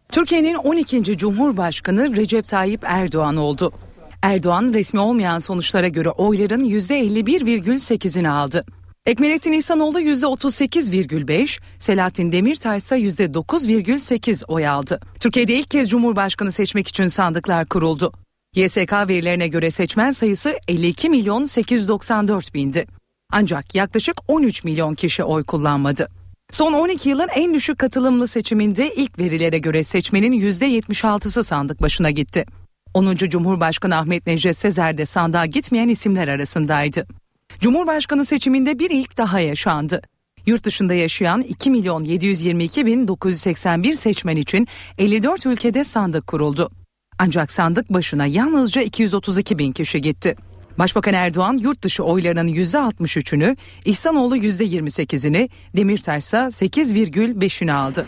Türkiye'nin 0.09 0.55
12. 0.55 1.19
Cumhurbaşkanı 1.19 2.17
Recep 2.17 2.47
Tayyip 2.47 2.85
Erdoğan 2.85 3.37
oldu. 3.37 3.73
Erdoğan 4.23 4.73
resmi 4.73 5.01
olmayan 5.01 5.39
sonuçlara 5.39 5.89
göre 5.89 6.11
oyların 6.11 6.65
%51,8'ini 6.65 8.29
aldı. 8.29 8.65
Ekmelettin 9.09 9.53
İhsanoğlu 9.53 10.01
%38,5, 10.01 11.61
Selahattin 11.79 12.33
Demirtaş 12.33 12.83
ise 12.83 12.97
%9,8 12.97 14.45
oy 14.49 14.69
aldı. 14.69 15.01
Türkiye'de 15.21 15.55
ilk 15.55 15.71
kez 15.71 15.91
Cumhurbaşkanı 15.91 16.53
seçmek 16.53 16.89
için 16.89 17.07
sandıklar 17.07 17.67
kuruldu. 17.67 18.13
YSK 18.55 18.93
verilerine 18.93 19.49
göre 19.49 19.71
seçmen 19.71 20.11
sayısı 20.11 20.55
52 20.69 21.11
milyon 21.11 21.45
894 21.45 22.55
bindi. 22.55 22.87
Ancak 23.33 23.75
yaklaşık 23.75 24.17
13 24.29 24.65
milyon 24.65 24.95
kişi 24.95 25.25
oy 25.25 25.45
kullanmadı. 25.45 26.09
Son 26.51 26.73
12 26.73 27.09
yılın 27.09 27.29
en 27.35 27.55
düşük 27.55 27.79
katılımlı 27.79 28.29
seçiminde 28.29 28.95
ilk 28.95 29.19
verilere 29.19 29.59
göre 29.59 29.85
seçmenin 29.85 30.33
%76'sı 30.33 31.45
sandık 31.45 31.83
başına 31.83 32.11
gitti. 32.11 32.45
10. 32.95 33.15
Cumhurbaşkanı 33.15 33.97
Ahmet 33.97 34.27
Necdet 34.27 34.59
Sezer 34.59 34.99
de 34.99 35.07
sandığa 35.07 35.47
gitmeyen 35.47 35.89
isimler 35.89 36.29
arasındaydı. 36.29 37.07
Cumhurbaşkanı 37.61 38.25
seçiminde 38.25 38.79
bir 38.79 38.91
ilk 38.91 39.19
daha 39.19 39.41
yaşandı. 39.41 40.03
Yurt 40.47 40.65
dışında 40.65 40.95
yaşayan 40.95 41.41
2 41.41 41.71
milyon 41.71 42.05
722 42.05 42.87
bin 42.87 43.09
981 43.09 43.95
seçmen 43.95 44.37
için 44.37 44.69
54 44.99 45.47
ülkede 45.47 45.85
sandık 45.85 46.27
kuruldu. 46.27 46.71
Ancak 47.19 47.53
sandık 47.53 47.93
başına 47.93 48.27
yalnızca 48.27 48.83
232 48.83 49.59
bin 49.59 49.73
kişi 49.73 50.01
gitti. 50.01 50.37
Başbakan 50.79 51.15
Erdoğan 51.15 51.57
yurt 51.57 51.83
dışı 51.83 52.03
oylarının 52.03 52.49
%63'ünü, 52.49 53.57
İhsanoğlu 53.85 54.37
%28'ini, 54.37 55.49
Demirtaş 55.77 56.25
ise 56.25 56.37
8,5'ini 56.37 57.73
aldı. 57.73 58.07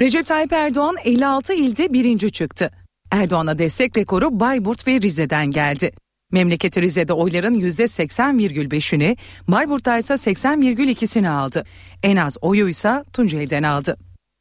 Recep 0.00 0.26
Tayyip 0.26 0.52
Erdoğan 0.52 0.96
56 1.04 1.54
ilde 1.54 1.92
birinci 1.92 2.32
çıktı. 2.32 2.70
Erdoğan'a 3.10 3.58
destek 3.58 3.96
rekoru 3.96 4.40
Bayburt 4.40 4.86
ve 4.86 5.00
Rize'den 5.00 5.50
geldi. 5.50 5.92
Memleketi 6.32 6.82
Rize'de 6.82 7.12
oyların 7.12 7.54
%80,5'ini, 7.54 9.16
Bayburt'ta 9.48 9.98
ise 9.98 10.14
80,2'sini 10.14 11.28
aldı. 11.28 11.64
En 12.02 12.16
az 12.16 12.36
oyu 12.40 12.68
ise 12.68 13.04
Tunceli'den 13.12 13.62
aldı. 13.62 13.96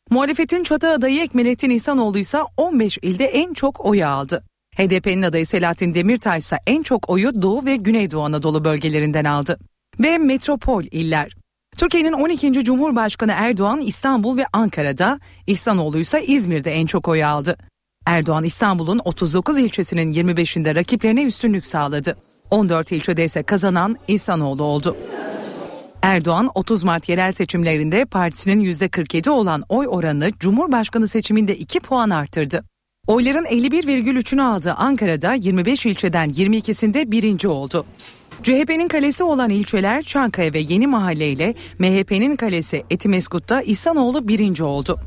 Muhalefetin 0.09 0.63
çatı 0.63 0.89
adayı 0.89 1.21
Ekmelettin 1.21 1.69
İhsanoğlu 1.69 2.17
ise 2.17 2.37
15 2.57 2.97
ilde 3.01 3.25
en 3.25 3.53
çok 3.53 3.85
oyu 3.85 4.07
aldı. 4.07 4.43
HDP'nin 4.75 5.21
adayı 5.21 5.45
Selahattin 5.45 5.95
Demirtaş 5.95 6.43
ise 6.43 6.57
en 6.67 6.83
çok 6.83 7.09
oyu 7.09 7.41
Doğu 7.41 7.65
ve 7.65 7.75
Güneydoğu 7.75 8.23
Anadolu 8.23 8.65
bölgelerinden 8.65 9.25
aldı. 9.25 9.59
Ve 9.99 10.17
metropol 10.17 10.83
iller. 10.91 11.31
Türkiye'nin 11.77 12.13
12. 12.13 12.63
Cumhurbaşkanı 12.63 13.33
Erdoğan 13.35 13.81
İstanbul 13.81 14.37
ve 14.37 14.45
Ankara'da, 14.53 15.19
İhsanoğlu 15.47 15.99
ise 15.99 16.25
İzmir'de 16.25 16.71
en 16.71 16.85
çok 16.85 17.07
oyu 17.07 17.25
aldı. 17.25 17.57
Erdoğan 18.07 18.43
İstanbul'un 18.43 18.99
39 19.05 19.59
ilçesinin 19.59 20.11
25'inde 20.11 20.75
rakiplerine 20.75 21.23
üstünlük 21.23 21.65
sağladı. 21.65 22.17
14 22.51 22.91
ilçede 22.91 23.23
ise 23.23 23.43
kazanan 23.43 23.95
İhsanoğlu 24.07 24.63
oldu. 24.63 24.97
Erdoğan 26.01 26.49
30 26.55 26.83
Mart 26.83 27.09
yerel 27.09 27.31
seçimlerinde 27.31 28.05
partisinin 28.05 28.61
%47 28.61 29.29
olan 29.29 29.63
oy 29.69 29.87
oranını 29.89 30.31
Cumhurbaşkanı 30.39 31.07
seçiminde 31.07 31.55
2 31.55 31.79
puan 31.79 32.09
arttırdı. 32.09 32.63
Oyların 33.07 33.45
51,3'ünü 33.45 34.41
aldığı 34.41 34.73
Ankara'da 34.73 35.33
25 35.33 35.85
ilçeden 35.85 36.29
22'sinde 36.29 37.11
birinci 37.11 37.47
oldu. 37.47 37.85
CHP'nin 38.43 38.87
kalesi 38.87 39.23
olan 39.23 39.49
ilçeler 39.49 40.03
Çankaya 40.03 40.53
ve 40.53 40.59
Yeni 40.59 40.87
Mahalle 40.87 41.31
ile 41.31 41.55
MHP'nin 41.79 42.35
kalesi 42.35 42.83
Etimeskut'ta 42.89 43.61
İhsanoğlu 43.61 44.27
birinci 44.27 44.63
oldu. 44.63 44.99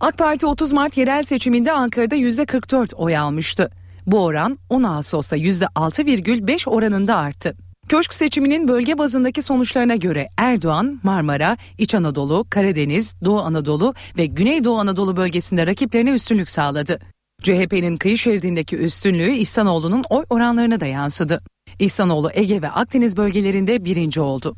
AK 0.00 0.18
Parti 0.18 0.46
30 0.46 0.72
Mart 0.72 0.96
yerel 0.96 1.22
seçiminde 1.22 1.72
Ankara'da 1.72 2.16
%44 2.16 2.94
oy 2.94 3.16
almıştı. 3.16 3.70
Bu 4.06 4.24
oran 4.24 4.56
10 4.68 4.82
Ağustos'ta 4.82 5.36
%6,5 5.36 6.70
oranında 6.70 7.16
arttı. 7.16 7.54
Köşk 7.88 8.14
seçiminin 8.14 8.68
bölge 8.68 8.98
bazındaki 8.98 9.42
sonuçlarına 9.42 9.96
göre 9.96 10.28
Erdoğan, 10.36 11.00
Marmara, 11.02 11.56
İç 11.78 11.94
Anadolu, 11.94 12.46
Karadeniz, 12.50 13.16
Doğu 13.24 13.40
Anadolu 13.40 13.94
ve 14.16 14.26
Güneydoğu 14.26 14.78
Anadolu 14.78 15.16
bölgesinde 15.16 15.66
rakiplerine 15.66 16.10
üstünlük 16.10 16.50
sağladı. 16.50 16.98
CHP'nin 17.42 17.96
kıyı 17.96 18.18
şeridindeki 18.18 18.76
üstünlüğü 18.76 19.32
İhsanoğlu'nun 19.32 20.04
oy 20.10 20.24
oranlarına 20.30 20.80
da 20.80 20.86
yansıdı. 20.86 21.40
İhsanoğlu 21.78 22.30
Ege 22.34 22.62
ve 22.62 22.70
Akdeniz 22.70 23.16
bölgelerinde 23.16 23.84
birinci 23.84 24.20
oldu. 24.20 24.56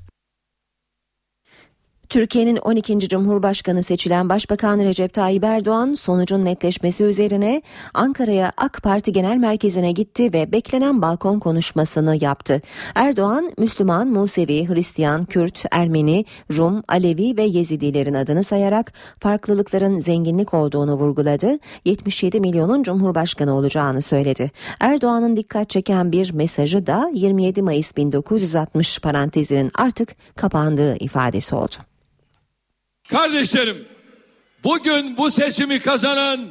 Türkiye'nin 2.14 2.56
12. 2.56 2.99
Cumhurbaşkanı 2.99 3.83
seçilen 3.83 4.28
Başbakan 4.28 4.78
Recep 4.78 5.12
Tayyip 5.12 5.44
Erdoğan 5.44 5.94
sonucun 5.94 6.44
netleşmesi 6.44 7.04
üzerine 7.04 7.62
Ankara'ya 7.94 8.52
AK 8.56 8.83
Parti 8.83 9.12
Genel 9.12 9.37
Merkezi'ne 9.37 9.92
gitti 9.92 10.33
ve 10.33 10.52
beklenen 10.52 11.02
balkon 11.02 11.38
konuşmasını 11.38 12.25
yaptı. 12.25 12.62
Erdoğan, 12.94 13.52
Müslüman, 13.59 14.09
Musevi, 14.09 14.68
Hristiyan, 14.68 15.25
Kürt, 15.25 15.64
Ermeni, 15.71 16.25
Rum, 16.56 16.83
Alevi 16.88 17.37
ve 17.37 17.42
Yezidilerin 17.42 18.14
adını 18.14 18.44
sayarak 18.44 18.92
farklılıkların 19.21 19.99
zenginlik 19.99 20.54
olduğunu 20.54 20.94
vurguladı. 20.94 21.59
77 21.85 22.40
milyonun 22.40 22.83
Cumhurbaşkanı 22.83 23.54
olacağını 23.54 24.02
söyledi. 24.02 24.50
Erdoğan'ın 24.80 25.37
dikkat 25.37 25.71
çeken 25.71 26.12
bir 26.12 26.33
mesajı 26.33 26.87
da 26.87 27.11
27 27.14 27.62
Mayıs 27.62 27.97
1960 27.97 28.99
parantezinin 28.99 29.71
artık 29.75 30.37
kapandığı 30.37 30.97
ifadesi 30.97 31.54
oldu. 31.54 31.75
Kardeşlerim, 33.09 33.85
bugün 34.65 35.17
bu 35.17 35.31
seçimi 35.31 35.79
kazanan 35.79 36.49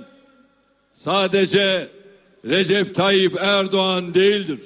sadece 0.94 1.88
Recep 2.46 2.96
Tayyip 2.96 3.36
Erdoğan 3.42 4.14
değildir. 4.14 4.60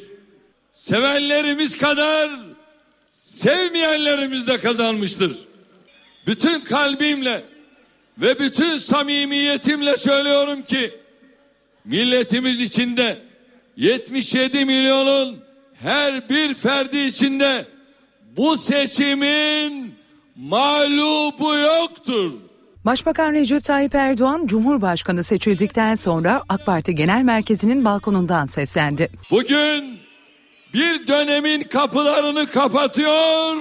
Sevenlerimiz 0.73 1.77
kadar 1.77 2.29
sevmeyenlerimiz 3.21 4.47
de 4.47 4.57
kazanmıştır. 4.57 5.37
Bütün 6.27 6.61
kalbimle 6.61 7.43
ve 8.17 8.39
bütün 8.39 8.77
samimiyetimle 8.77 9.97
söylüyorum 9.97 10.61
ki 10.61 10.99
milletimiz 11.85 12.61
içinde 12.61 13.17
77 13.77 14.65
milyonun 14.65 15.39
her 15.81 16.29
bir 16.29 16.53
ferdi 16.53 16.97
içinde 16.97 17.65
bu 18.37 18.57
seçimin 18.57 19.86
mağlubu 20.37 21.55
yoktur. 21.55 22.31
Başbakan 22.85 23.33
Recep 23.33 23.63
Tayyip 23.63 23.95
Erdoğan 23.95 24.47
Cumhurbaşkanı 24.47 25.23
seçildikten 25.23 25.95
sonra 25.95 26.43
AK 26.49 26.65
Parti 26.65 26.95
Genel 26.95 27.21
Merkezi'nin 27.21 27.85
balkonundan 27.85 28.45
seslendi. 28.45 29.09
Bugün 29.31 29.99
bir 30.73 31.07
dönemin 31.07 31.61
kapılarını 31.61 32.47
kapatıyor. 32.47 33.55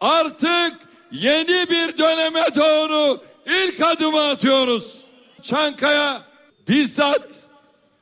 Artık 0.00 0.78
yeni 1.12 1.70
bir 1.70 1.98
döneme 1.98 2.42
doğru 2.56 3.20
ilk 3.46 3.80
adımı 3.80 4.20
atıyoruz. 4.20 4.96
Çankaya 5.42 6.22
bizzat 6.68 7.46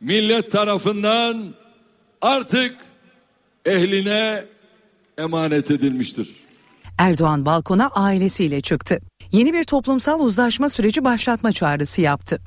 millet 0.00 0.52
tarafından 0.52 1.54
artık 2.22 2.76
ehline 3.64 4.44
emanet 5.18 5.70
edilmiştir. 5.70 6.40
Erdoğan 7.00 7.46
balkona 7.46 7.88
ailesiyle 7.88 8.60
çıktı. 8.60 9.00
Yeni 9.32 9.52
bir 9.52 9.64
toplumsal 9.64 10.20
uzlaşma 10.20 10.68
süreci 10.68 11.04
başlatma 11.04 11.52
çağrısı 11.52 12.00
yaptı. 12.00 12.40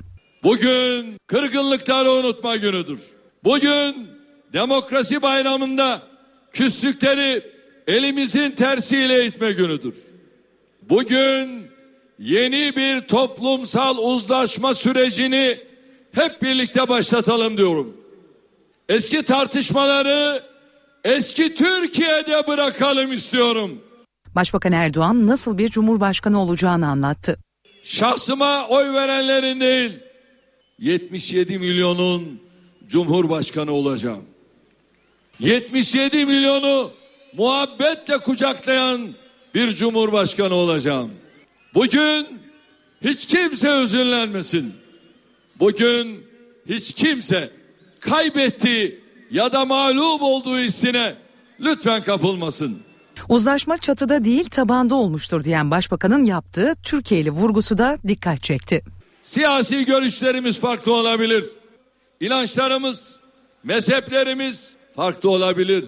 Bugün 0.44 1.18
kırgınlıkları 1.28 2.12
unutma 2.12 2.56
günüdür. 2.56 3.00
Bugün 3.44 4.08
demokrasi 4.54 5.22
bayramında 5.22 6.02
küslükleri 6.52 7.44
elimizin 7.88 8.52
tersiyle 8.52 9.26
itme 9.26 9.52
günüdür. 9.52 9.96
Bugün 10.82 11.68
yeni 12.20 12.76
bir 12.76 13.02
toplumsal 13.02 13.98
uzlaşma 13.98 14.74
sürecini 14.74 15.58
hep 16.12 16.42
birlikte 16.42 16.90
başlatalım 16.90 17.58
diyorum. 17.58 17.98
Eski 18.90 19.24
tartışmaları 19.24 20.44
eski 21.04 21.56
Türkiye'de 21.56 22.48
bırakalım 22.48 23.14
istiyorum. 23.14 23.82
Başbakan 24.36 24.72
Erdoğan 24.72 25.28
nasıl 25.28 25.58
bir 25.58 25.70
cumhurbaşkanı 25.70 26.42
olacağını 26.42 26.88
anlattı. 26.88 27.38
Şahsıma 27.84 28.68
oy 28.68 28.94
verenlerin 28.94 29.60
değil 29.60 29.94
77 30.80 31.60
milyonun 31.60 32.42
cumhurbaşkanı 32.88 33.72
olacağım. 33.72 34.24
77 35.40 36.26
milyonu 36.26 36.92
muhabbetle 37.38 38.18
kucaklayan 38.18 39.10
bir 39.56 39.72
cumhurbaşkanı 39.72 40.54
olacağım. 40.54 41.12
Bugün 41.74 42.28
hiç 43.02 43.26
kimse 43.26 43.82
üzünlenmesin. 43.84 44.74
Bugün 45.60 46.24
hiç 46.70 46.94
kimse 46.94 47.50
kaybettiği 48.00 49.00
ya 49.32 49.52
da 49.52 49.66
mağlup 49.66 50.22
olduğu 50.22 50.58
hissine 50.60 51.14
lütfen 51.60 52.04
kapılmasın. 52.04 52.82
Uzlaşma 53.30 53.78
çatıda 53.78 54.26
değil 54.26 54.50
tabanda 54.50 54.96
olmuştur 54.96 55.44
diyen 55.44 55.72
başbakanın 55.72 56.26
yaptığı 56.26 56.74
Türkiye'li 56.84 57.32
vurgusu 57.32 57.78
da 57.78 57.98
dikkat 58.08 58.44
çekti. 58.44 58.84
Siyasi 59.24 59.86
görüşlerimiz 59.86 60.60
farklı 60.60 60.94
olabilir. 60.94 61.46
İnançlarımız, 62.20 63.20
mezheplerimiz 63.64 64.76
farklı 64.96 65.30
olabilir. 65.30 65.86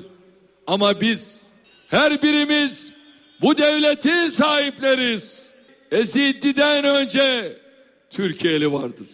Ama 0.68 1.02
biz 1.02 1.44
her 1.90 2.24
birimiz 2.24 2.94
bu 3.42 3.58
devletin 3.58 4.28
sahipleriz. 4.28 5.46
Ezidi'den 5.92 6.84
önce 6.84 7.58
Türkiye'li 8.10 8.72
vardır. 8.72 9.08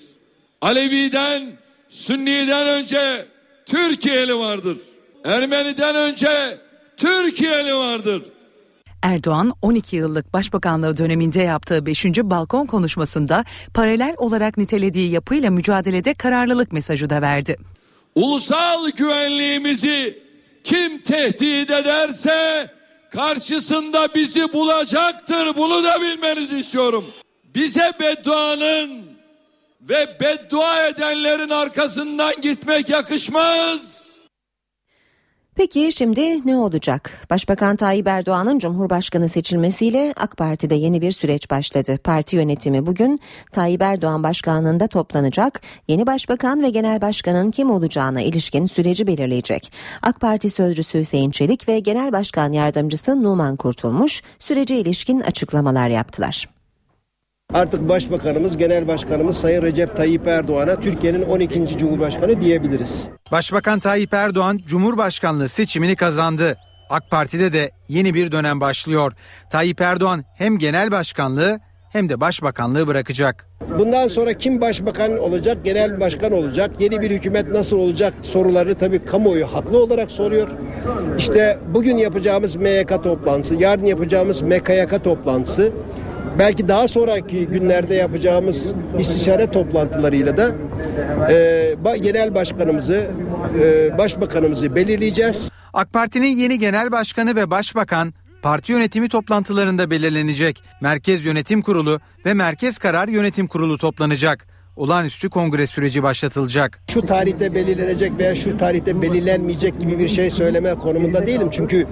Alevi'den, 0.62 1.43
Sünni'den 1.89 2.67
önce 2.67 3.26
Türkiye'li 3.65 4.36
vardır. 4.36 4.78
Ermeni'den 5.24 5.95
önce 5.95 6.58
Türkiye'li 7.01 7.75
vardır. 7.75 8.23
Erdoğan 9.01 9.51
12 9.61 9.95
yıllık 9.95 10.33
başbakanlığı 10.33 10.97
döneminde 10.97 11.41
yaptığı 11.41 11.85
5. 11.85 12.05
balkon 12.05 12.65
konuşmasında 12.65 13.45
paralel 13.73 14.15
olarak 14.17 14.57
nitelediği 14.57 15.11
yapıyla 15.11 15.51
mücadelede 15.51 16.13
kararlılık 16.13 16.71
mesajı 16.71 17.09
da 17.09 17.21
verdi. 17.21 17.57
Ulusal 18.15 18.91
güvenliğimizi 18.91 20.23
kim 20.63 21.01
tehdit 21.01 21.69
ederse 21.69 22.69
karşısında 23.11 24.07
bizi 24.15 24.53
bulacaktır. 24.53 25.55
Bunu 25.57 25.83
da 25.83 26.01
bilmenizi 26.01 26.59
istiyorum. 26.59 27.05
Bize 27.55 27.91
bedduanın 27.99 29.05
ve 29.81 30.17
beddua 30.21 30.87
edenlerin 30.87 31.49
arkasından 31.49 32.33
gitmek 32.41 32.89
yakışmaz. 32.89 34.00
Peki 35.55 35.91
şimdi 35.91 36.47
ne 36.47 36.57
olacak? 36.57 37.11
Başbakan 37.29 37.75
Tayyip 37.75 38.07
Erdoğan'ın 38.07 38.59
Cumhurbaşkanı 38.59 39.29
seçilmesiyle 39.29 40.13
AK 40.17 40.37
Parti'de 40.37 40.75
yeni 40.75 41.01
bir 41.01 41.11
süreç 41.11 41.49
başladı. 41.49 41.99
Parti 42.03 42.35
yönetimi 42.35 42.85
bugün 42.85 43.19
Tayyip 43.51 43.81
Erdoğan 43.81 44.23
başkanlığında 44.23 44.87
toplanacak. 44.87 45.61
Yeni 45.87 46.07
başbakan 46.07 46.63
ve 46.63 46.69
genel 46.69 47.01
başkanın 47.01 47.51
kim 47.51 47.71
olacağına 47.71 48.21
ilişkin 48.21 48.65
süreci 48.65 49.07
belirleyecek. 49.07 49.73
AK 50.01 50.19
Parti 50.21 50.49
sözcüsü 50.49 50.99
Hüseyin 50.99 51.31
Çelik 51.31 51.67
ve 51.67 51.79
genel 51.79 52.11
başkan 52.11 52.51
yardımcısı 52.51 53.23
Numan 53.23 53.55
Kurtulmuş 53.55 54.21
sürece 54.39 54.79
ilişkin 54.79 55.19
açıklamalar 55.19 55.89
yaptılar. 55.89 56.61
Artık 57.53 57.89
Başbakanımız, 57.89 58.57
Genel 58.57 58.87
Başkanımız 58.87 59.37
Sayın 59.37 59.61
Recep 59.61 59.97
Tayyip 59.97 60.27
Erdoğan'a 60.27 60.79
Türkiye'nin 60.79 61.21
12. 61.21 61.77
Cumhurbaşkanı 61.77 62.41
diyebiliriz. 62.41 63.07
Başbakan 63.31 63.79
Tayyip 63.79 64.13
Erdoğan 64.13 64.59
Cumhurbaşkanlığı 64.67 65.49
seçimini 65.49 65.95
kazandı. 65.95 66.57
AK 66.89 67.09
Parti'de 67.09 67.53
de 67.53 67.71
yeni 67.87 68.13
bir 68.13 68.31
dönem 68.31 68.61
başlıyor. 68.61 69.13
Tayyip 69.49 69.81
Erdoğan 69.81 70.23
hem 70.35 70.57
genel 70.57 70.91
başkanlığı 70.91 71.59
hem 71.91 72.09
de 72.09 72.21
başbakanlığı 72.21 72.87
bırakacak. 72.87 73.47
Bundan 73.79 74.07
sonra 74.07 74.33
kim 74.33 74.61
başbakan 74.61 75.17
olacak, 75.17 75.57
genel 75.63 75.99
başkan 75.99 76.31
olacak, 76.31 76.71
yeni 76.79 77.01
bir 77.01 77.11
hükümet 77.11 77.47
nasıl 77.47 77.77
olacak 77.77 78.13
soruları 78.21 78.75
tabii 78.75 79.05
kamuoyu 79.05 79.45
haklı 79.45 79.77
olarak 79.83 80.11
soruyor. 80.11 80.49
İşte 81.17 81.57
bugün 81.73 81.97
yapacağımız 81.97 82.55
MYK 82.55 83.03
toplantısı, 83.03 83.55
yarın 83.55 83.85
yapacağımız 83.85 84.41
MKYK 84.41 85.03
toplantısı, 85.03 85.71
belki 86.39 86.67
daha 86.67 86.88
sonraki 86.88 87.48
günlerde 87.48 87.96
yapacağımız 87.96 88.74
istişare 89.00 89.52
toplantılarıyla 89.52 90.38
da 90.38 90.56
e, 91.32 91.98
genel 92.02 92.36
başkanımızı, 92.36 93.12
e, 93.60 93.98
başbakanımızı 93.98 94.76
belirleyeceğiz. 94.76 95.50
AK 95.74 95.94
Parti'nin 95.94 96.38
yeni 96.38 96.60
genel 96.60 96.91
başkanı 96.91 97.36
ve 97.36 97.52
başbakan 97.52 98.13
parti 98.41 98.72
yönetimi 98.72 99.10
toplantılarında 99.10 99.91
belirlenecek. 99.91 100.63
Merkez 100.82 101.26
Yönetim 101.26 101.62
Kurulu 101.62 102.00
ve 102.26 102.34
Merkez 102.34 102.78
Karar 102.78 103.08
Yönetim 103.08 103.48
Kurulu 103.48 103.78
toplanacak. 103.78 104.48
Olağanüstü 104.75 105.29
kongre 105.29 105.67
süreci 105.67 106.03
başlatılacak. 106.03 106.84
Şu 106.89 107.01
tarihte 107.01 107.55
belirlenecek 107.55 108.17
veya 108.17 108.36
şu 108.36 108.57
tarihte 108.57 109.01
belirlenmeyecek 109.01 109.79
gibi 109.79 109.99
bir 109.99 110.07
şey 110.07 110.29
söyleme 110.29 110.75
konumunda 110.75 111.27
değilim. 111.27 111.49
Çünkü 111.51 111.88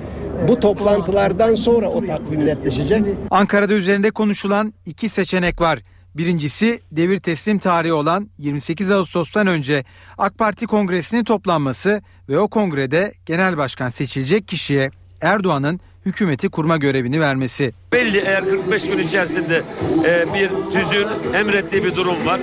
bu 0.48 0.60
toplantılardan 0.60 1.56
sonra 1.56 1.90
o 1.90 2.06
takvim 2.06 2.46
netleşecek. 2.46 3.06
Ankara'da 3.32 3.74
üzerinde 3.74 4.12
konuşulan 4.12 4.74
iki 4.86 5.10
seçenek 5.10 5.62
var. 5.62 5.80
Birincisi 6.16 6.80
devir 6.92 7.20
teslim 7.20 7.60
tarihi 7.60 7.94
olan 7.94 8.30
28 8.38 8.92
Ağustos'tan 8.92 9.48
önce 9.48 9.84
AK 10.18 10.38
Parti 10.38 10.68
kongresinin 10.68 11.24
toplanması 11.24 12.02
ve 12.30 12.40
o 12.40 12.48
kongrede 12.48 13.14
genel 13.26 13.58
başkan 13.58 13.90
seçilecek 13.90 14.48
kişiye 14.48 14.92
Erdoğan'ın 15.22 15.80
hükümeti 16.10 16.50
kurma 16.50 16.78
görevini 16.78 17.22
vermesi. 17.22 17.74
Belli 17.94 18.18
eğer 18.18 18.46
45 18.46 18.88
gün 18.88 18.98
içerisinde 18.98 19.62
e, 20.06 20.34
bir 20.34 20.50
tüzüğün 20.50 21.08
emrettiği 21.34 21.84
bir 21.84 21.96
durum 21.96 22.26
var. 22.26 22.40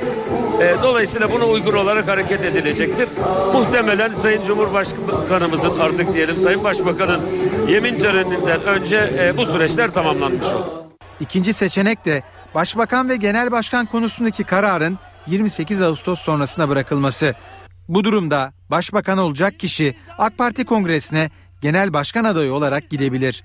E, 0.63 0.83
dolayısıyla 0.83 1.33
buna 1.33 1.45
uygun 1.45 1.73
olarak 1.73 2.09
hareket 2.09 2.45
edilecektir. 2.45 3.09
Muhtemelen 3.53 4.09
Sayın 4.09 4.47
Cumhurbaşkanımızın 4.47 5.79
artık 5.79 6.15
diyelim 6.15 6.35
Sayın 6.35 6.65
Başbakan'ın 6.65 7.21
yemin 7.69 7.99
töreninden 7.99 8.63
önce 8.63 9.11
e, 9.19 9.37
bu 9.37 9.47
süreçler 9.47 9.91
tamamlanmış 9.91 10.47
olur. 10.47 10.67
İkinci 11.21 11.55
seçenek 11.55 12.05
de 12.05 12.23
Başbakan 12.55 13.09
ve 13.09 13.17
Genel 13.17 13.51
Başkan 13.51 13.87
konusundaki 13.87 14.45
kararın 14.45 14.99
28 15.27 15.83
Ağustos 15.83 16.21
sonrasına 16.21 16.69
bırakılması. 16.69 17.35
Bu 17.89 18.05
durumda 18.05 18.53
başbakan 18.71 19.19
olacak 19.19 19.61
kişi 19.61 19.97
AK 20.19 20.39
Parti 20.39 20.65
kongresine 20.65 21.31
genel 21.61 21.93
başkan 21.93 22.25
adayı 22.25 22.53
olarak 22.53 22.91
gidebilir. 22.91 23.45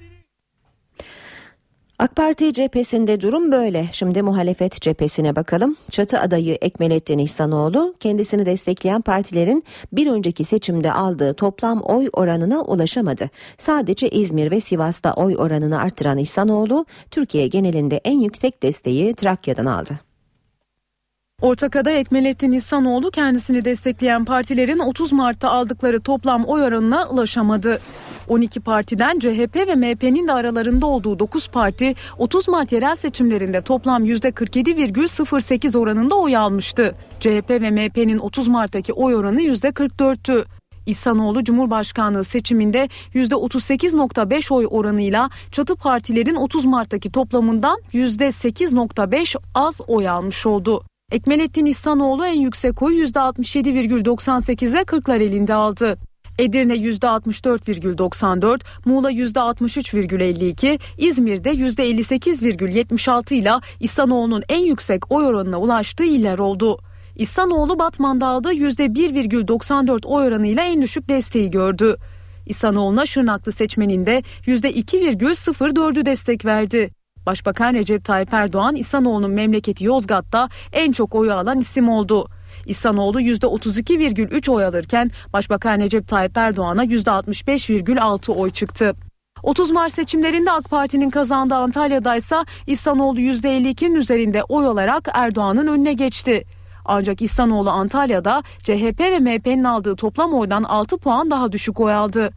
AK 2.01 2.15
Parti 2.15 2.53
cephesinde 2.53 3.21
durum 3.21 3.51
böyle. 3.51 3.89
Şimdi 3.91 4.21
muhalefet 4.21 4.81
cephesine 4.81 5.35
bakalım. 5.35 5.75
Çatı 5.91 6.19
adayı 6.19 6.57
Ekmelettin 6.61 7.17
İhsanoğlu 7.17 7.95
kendisini 7.99 8.45
destekleyen 8.45 9.01
partilerin 9.01 9.63
bir 9.93 10.07
önceki 10.07 10.43
seçimde 10.43 10.93
aldığı 10.93 11.33
toplam 11.33 11.81
oy 11.81 12.09
oranına 12.13 12.61
ulaşamadı. 12.61 13.29
Sadece 13.57 14.09
İzmir 14.09 14.51
ve 14.51 14.59
Sivas'ta 14.59 15.13
oy 15.13 15.35
oranını 15.37 15.79
arttıran 15.79 16.17
İhsanoğlu 16.17 16.85
Türkiye 17.11 17.47
genelinde 17.47 18.01
en 18.03 18.19
yüksek 18.19 18.63
desteği 18.63 19.15
Trakya'dan 19.15 19.65
aldı. 19.65 20.10
Ortak 21.41 21.75
aday 21.75 21.99
Ekmelettin 21.99 22.51
İhsanoğlu 22.51 23.11
kendisini 23.11 23.65
destekleyen 23.65 24.25
partilerin 24.25 24.79
30 24.79 25.11
Mart'ta 25.11 25.51
aldıkları 25.51 26.01
toplam 26.01 26.43
oy 26.43 26.63
oranına 26.63 27.07
ulaşamadı. 27.09 27.79
12 28.27 28.59
partiden 28.59 29.19
CHP 29.19 29.55
ve 29.55 29.75
MHP'nin 29.75 30.27
de 30.27 30.33
aralarında 30.33 30.85
olduğu 30.85 31.19
9 31.19 31.47
parti 31.47 31.95
30 32.17 32.47
Mart 32.47 32.71
yerel 32.71 32.95
seçimlerinde 32.95 33.61
toplam 33.61 34.05
%47,08 34.05 35.77
oranında 35.77 36.15
oy 36.15 36.37
almıştı. 36.37 36.95
CHP 37.19 37.49
ve 37.49 37.71
MHP'nin 37.71 38.17
30 38.17 38.47
Mart'taki 38.47 38.93
oy 38.93 39.15
oranı 39.15 39.41
%44'tü. 39.41 40.45
İhsanoğlu 40.85 41.43
Cumhurbaşkanlığı 41.43 42.23
seçiminde 42.23 42.89
%38.5 43.15 44.53
oy 44.53 44.67
oranıyla 44.69 45.29
çatı 45.51 45.75
partilerin 45.75 46.35
30 46.35 46.65
Mart'taki 46.65 47.11
toplamından 47.11 47.79
%8.5 47.93 49.35
az 49.55 49.81
oy 49.87 50.09
almış 50.09 50.45
oldu. 50.45 50.83
Ekmelettin 51.11 51.65
İhsanoğlu 51.65 52.25
en 52.25 52.39
yüksek 52.41 52.81
oyu 52.81 53.05
%67,98'e 53.05 54.83
Kırklar 54.83 55.21
elinde 55.21 55.53
aldı. 55.53 55.97
Edirne 56.39 56.75
%64,94, 56.75 58.59
Muğla 58.85 59.11
%63,52, 59.11 60.79
İzmir'de 60.97 61.51
%58,76 61.51 63.33
ile 63.33 63.51
İhsanoğlu'nun 63.79 64.43
en 64.49 64.65
yüksek 64.65 65.11
oy 65.11 65.25
oranına 65.25 65.59
ulaştığı 65.59 66.03
iller 66.03 66.39
oldu. 66.39 66.79
İhsanoğlu 67.15 67.79
Batman'da 67.79 68.27
aldığı 68.27 68.53
%1,94 68.53 70.05
oy 70.07 70.27
oranıyla 70.27 70.63
en 70.63 70.81
düşük 70.81 71.09
desteği 71.09 71.51
gördü. 71.51 71.97
İhsanoğlu'na 72.45 73.05
Şırnaklı 73.05 73.51
seçmeninde 73.51 74.23
%2,04'ü 74.45 76.05
destek 76.05 76.45
verdi. 76.45 77.00
Başbakan 77.25 77.73
Recep 77.73 78.05
Tayyip 78.05 78.33
Erdoğan 78.33 78.75
İhsanoğlu'nun 78.75 79.31
memleketi 79.31 79.85
Yozgat'ta 79.85 80.49
en 80.73 80.91
çok 80.91 81.15
oyu 81.15 81.33
alan 81.33 81.59
isim 81.59 81.89
oldu. 81.89 82.27
İhsanoğlu 82.65 83.21
%32,3 83.21 84.51
oy 84.51 84.65
alırken 84.65 85.11
Başbakan 85.33 85.79
Recep 85.79 86.07
Tayyip 86.07 86.37
Erdoğan'a 86.37 86.85
%65,6 86.85 88.31
oy 88.31 88.51
çıktı. 88.51 88.95
30 89.43 89.71
Mart 89.71 89.93
seçimlerinde 89.93 90.51
AK 90.51 90.69
Parti'nin 90.69 91.09
kazandığı 91.09 91.55
Antalya'da 91.55 92.15
ise 92.15 92.35
İhsanoğlu 92.67 93.19
%52'nin 93.19 93.95
üzerinde 93.95 94.43
oy 94.43 94.67
olarak 94.67 95.07
Erdoğan'ın 95.13 95.67
önüne 95.67 95.93
geçti. 95.93 96.43
Ancak 96.85 97.21
İhsanoğlu 97.21 97.69
Antalya'da 97.69 98.43
CHP 98.59 98.99
ve 98.99 99.19
MHP'nin 99.19 99.63
aldığı 99.63 99.95
toplam 99.95 100.33
oydan 100.33 100.63
6 100.63 100.97
puan 100.97 101.31
daha 101.31 101.51
düşük 101.51 101.79
oy 101.79 101.93
aldı. 101.93 102.31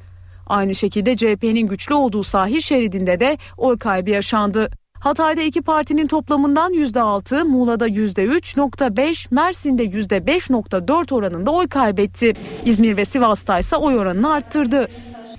Aynı 0.46 0.74
şekilde 0.74 1.16
CHP'nin 1.16 1.66
güçlü 1.66 1.94
olduğu 1.94 2.24
sahil 2.24 2.61
şeridinde 2.61 3.20
de 3.20 3.38
oy 3.57 3.78
kaybı 3.78 4.11
yaşandı. 4.11 4.70
Hatay'da 5.00 5.42
iki 5.42 5.62
partinin 5.62 6.07
toplamından 6.07 6.72
%6, 6.72 7.44
Muğla'da 7.44 7.88
%3.5, 7.88 9.35
Mersin'de 9.35 9.85
%5.4 9.85 11.14
oranında 11.14 11.50
oy 11.50 11.68
kaybetti. 11.68 12.33
İzmir 12.64 12.96
ve 12.96 13.04
Sivas'ta 13.04 13.59
ise 13.59 13.76
oy 13.76 13.98
oranını 13.98 14.33
arttırdı. 14.33 14.88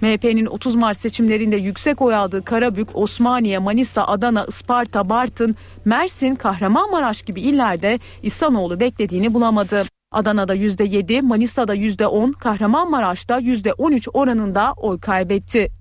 MHP'nin 0.02 0.46
30 0.46 0.76
Mart 0.76 0.98
seçimlerinde 0.98 1.56
yüksek 1.56 2.02
oy 2.02 2.16
aldığı 2.16 2.46
Karabük, 2.46 2.96
Osmaniye, 2.96 3.60
Manisa, 3.60 4.04
Adana, 4.08 4.46
Isparta, 4.46 5.10
Bartın, 5.10 5.56
Mersin, 5.86 6.36
Kahramanmaraş 6.36 7.22
gibi 7.22 7.42
illerde 7.42 8.00
İhsanoğlu 8.24 8.80
beklediğini 8.80 9.34
bulamadı. 9.34 9.84
Adana'da 10.16 10.56
%7, 10.56 11.22
Manisa'da 11.22 11.76
%10, 11.76 12.34
Kahramanmaraş'ta 12.34 13.40
%13 13.40 14.10
oranında 14.14 14.74
oy 14.78 15.00
kaybetti. 15.00 15.72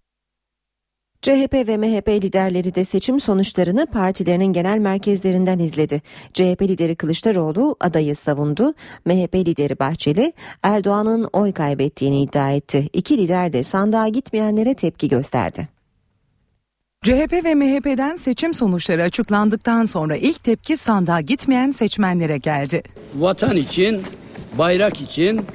CHP 1.22 1.54
ve 1.54 1.76
MHP 1.76 2.08
liderleri 2.08 2.74
de 2.74 2.84
seçim 2.84 3.20
sonuçlarını 3.20 3.86
partilerinin 3.86 4.52
genel 4.52 4.78
merkezlerinden 4.78 5.58
izledi. 5.58 6.02
CHP 6.32 6.62
lideri 6.62 6.96
Kılıçdaroğlu 6.96 7.76
adayı 7.80 8.16
savundu. 8.16 8.74
MHP 9.04 9.34
lideri 9.34 9.78
Bahçeli 9.78 10.32
Erdoğan'ın 10.62 11.28
oy 11.32 11.52
kaybettiğini 11.52 12.22
iddia 12.22 12.50
etti. 12.50 12.88
İki 12.92 13.18
lider 13.18 13.52
de 13.52 13.62
sandığa 13.62 14.08
gitmeyenlere 14.08 14.74
tepki 14.74 15.08
gösterdi. 15.08 15.73
CHP 17.04 17.32
ve 17.44 17.54
MHP'den 17.54 18.16
seçim 18.16 18.54
sonuçları 18.54 19.02
açıklandıktan 19.02 19.84
sonra 19.84 20.16
ilk 20.16 20.44
tepki 20.44 20.76
sandığa 20.76 21.20
gitmeyen 21.20 21.70
seçmenlere 21.70 22.38
geldi. 22.38 22.82
Vatan 23.14 23.56
için, 23.56 24.02
bayrak 24.58 25.00
için, 25.00 25.46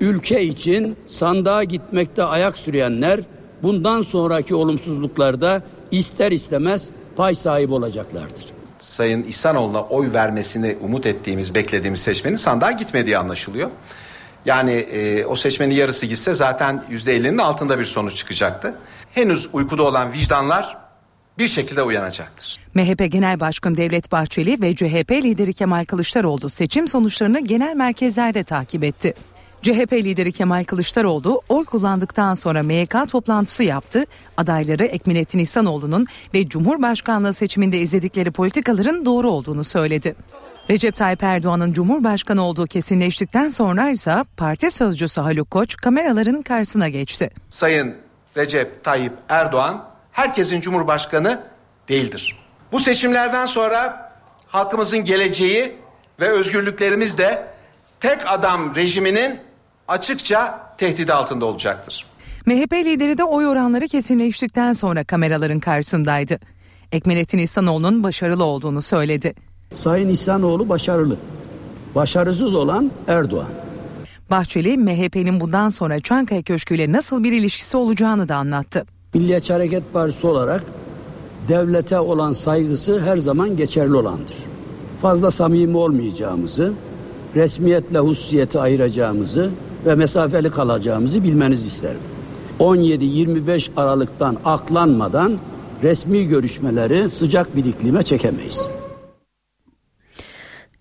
ülke 0.00 0.42
için 0.42 0.96
sandığa 1.06 1.64
gitmekte 1.64 2.22
ayak 2.22 2.58
sürenler 2.58 3.20
bundan 3.62 4.02
sonraki 4.02 4.54
olumsuzluklarda 4.54 5.62
ister 5.90 6.32
istemez 6.32 6.90
pay 7.16 7.34
sahibi 7.34 7.72
olacaklardır. 7.72 8.44
Sayın 8.78 9.22
İhsanoğlu'na 9.22 9.82
oy 9.82 10.12
vermesini 10.12 10.76
umut 10.80 11.06
ettiğimiz, 11.06 11.54
beklediğimiz 11.54 12.00
seçmenin 12.00 12.36
sandığa 12.36 12.72
gitmediği 12.72 13.18
anlaşılıyor. 13.18 13.70
Yani 14.44 14.72
e, 14.72 15.24
o 15.24 15.36
seçmenin 15.36 15.74
yarısı 15.74 16.06
gitse 16.06 16.34
zaten 16.34 16.84
yüzde 16.90 17.16
50'nin 17.16 17.38
altında 17.38 17.78
bir 17.78 17.84
sonuç 17.84 18.16
çıkacaktı. 18.16 18.74
Henüz 19.14 19.48
uykuda 19.52 19.82
olan 19.82 20.12
vicdanlar 20.12 20.87
bir 21.38 21.48
şekilde 21.48 21.82
uyanacaktır. 21.82 22.56
MHP 22.74 23.12
Genel 23.12 23.40
Başkanı 23.40 23.76
Devlet 23.76 24.12
Bahçeli 24.12 24.62
ve 24.62 24.74
CHP 24.74 25.10
lideri 25.10 25.52
Kemal 25.52 25.84
Kılıçdaroğlu 25.84 26.48
seçim 26.48 26.88
sonuçlarını 26.88 27.40
genel 27.40 27.76
merkezlerde 27.76 28.44
takip 28.44 28.84
etti. 28.84 29.14
CHP 29.62 29.92
lideri 29.92 30.32
Kemal 30.32 30.64
Kılıçdaroğlu 30.64 31.42
oy 31.48 31.64
kullandıktan 31.64 32.34
sonra 32.34 32.62
MYK 32.62 32.94
toplantısı 33.10 33.64
yaptı. 33.64 34.04
Adayları 34.36 34.84
Ekmelettin 34.84 35.38
İhsanoğlu'nun 35.38 36.06
ve 36.34 36.48
Cumhurbaşkanlığı 36.48 37.32
seçiminde 37.32 37.78
izledikleri 37.78 38.30
politikaların 38.30 39.04
doğru 39.04 39.30
olduğunu 39.30 39.64
söyledi. 39.64 40.14
Recep 40.70 40.96
Tayyip 40.96 41.22
Erdoğan'ın 41.22 41.72
Cumhurbaşkanı 41.72 42.42
olduğu 42.42 42.66
kesinleştikten 42.66 43.48
sonra 43.48 43.90
ise 43.90 44.24
parti 44.36 44.70
sözcüsü 44.70 45.20
Haluk 45.20 45.50
Koç 45.50 45.76
kameraların 45.76 46.42
karşısına 46.42 46.88
geçti. 46.88 47.30
Sayın 47.48 47.94
Recep 48.36 48.84
Tayyip 48.84 49.12
Erdoğan 49.28 49.97
herkesin 50.18 50.60
Cumhurbaşkanı 50.60 51.40
değildir. 51.88 52.38
Bu 52.72 52.80
seçimlerden 52.80 53.46
sonra 53.46 54.12
halkımızın 54.46 55.04
geleceği 55.04 55.72
ve 56.20 56.28
özgürlüklerimiz 56.28 57.18
de 57.18 57.48
tek 58.00 58.18
adam 58.26 58.76
rejiminin 58.76 59.40
açıkça 59.88 60.60
tehdit 60.78 61.10
altında 61.10 61.44
olacaktır. 61.44 62.06
MHP 62.46 62.72
lideri 62.72 63.18
de 63.18 63.24
oy 63.24 63.46
oranları 63.46 63.88
kesinleştikten 63.88 64.72
sonra 64.72 65.04
kameraların 65.04 65.60
karşısındaydı. 65.60 66.38
Ekmelettin 66.92 67.38
İhsanoğlu'nun 67.38 68.02
başarılı 68.02 68.44
olduğunu 68.44 68.82
söyledi. 68.82 69.34
Sayın 69.74 70.08
İhsanoğlu 70.08 70.68
başarılı. 70.68 71.16
Başarısız 71.94 72.54
olan 72.54 72.90
Erdoğan. 73.08 73.48
Bahçeli 74.30 74.76
MHP'nin 74.76 75.40
bundan 75.40 75.68
sonra 75.68 76.00
Çankaya 76.00 76.42
Köşkü 76.42 76.74
ile 76.74 76.92
nasıl 76.92 77.24
bir 77.24 77.32
ilişkisi 77.32 77.76
olacağını 77.76 78.28
da 78.28 78.36
anlattı. 78.36 78.86
Milliyetçi 79.14 79.52
Hareket 79.52 79.92
Partisi 79.92 80.26
olarak 80.26 80.64
devlete 81.48 82.00
olan 82.00 82.32
saygısı 82.32 83.00
her 83.00 83.16
zaman 83.16 83.56
geçerli 83.56 83.94
olandır. 83.94 84.36
Fazla 85.02 85.30
samimi 85.30 85.76
olmayacağımızı, 85.76 86.72
resmiyetle 87.36 87.98
hususiyeti 87.98 88.58
ayıracağımızı 88.58 89.50
ve 89.86 89.94
mesafeli 89.94 90.50
kalacağımızı 90.50 91.24
bilmenizi 91.24 91.66
isterim. 91.66 92.00
17-25 92.60 93.70
Aralık'tan 93.76 94.36
aklanmadan 94.44 95.38
resmi 95.82 96.28
görüşmeleri 96.28 97.10
sıcak 97.10 97.56
bir 97.56 97.64
iklime 97.64 98.02
çekemeyiz. 98.02 98.68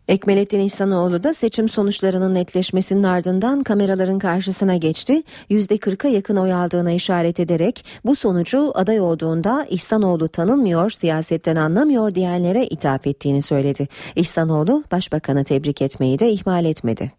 Ekmelettin 0.08 0.60
İhsanoğlu 0.60 1.24
da 1.24 1.34
seçim 1.34 1.70
sonuçlarının 1.70 2.34
netleşmesinin 2.34 3.04
ardından 3.04 3.64
kameraların 3.64 4.20
karşısına 4.20 4.76
geçti. 4.76 5.24
%40'a 5.50 6.10
yakın 6.10 6.36
oy 6.36 6.54
aldığına 6.54 6.92
işaret 6.92 7.40
ederek 7.40 7.86
bu 8.06 8.16
sonucu 8.16 8.72
aday 8.76 9.00
olduğunda 9.00 9.66
İhsanoğlu 9.70 10.28
tanınmıyor, 10.28 10.90
siyasetten 10.90 11.56
anlamıyor 11.56 12.16
diyenlere 12.16 12.66
ithaf 12.66 13.08
ettiğini 13.08 13.42
söyledi. 13.42 13.88
İhsanoğlu 14.16 14.84
başbakanı 14.92 15.44
tebrik 15.44 15.82
etmeyi 15.82 16.20
de 16.20 16.30
ihmal 16.30 16.66
etmedi. 16.66 17.12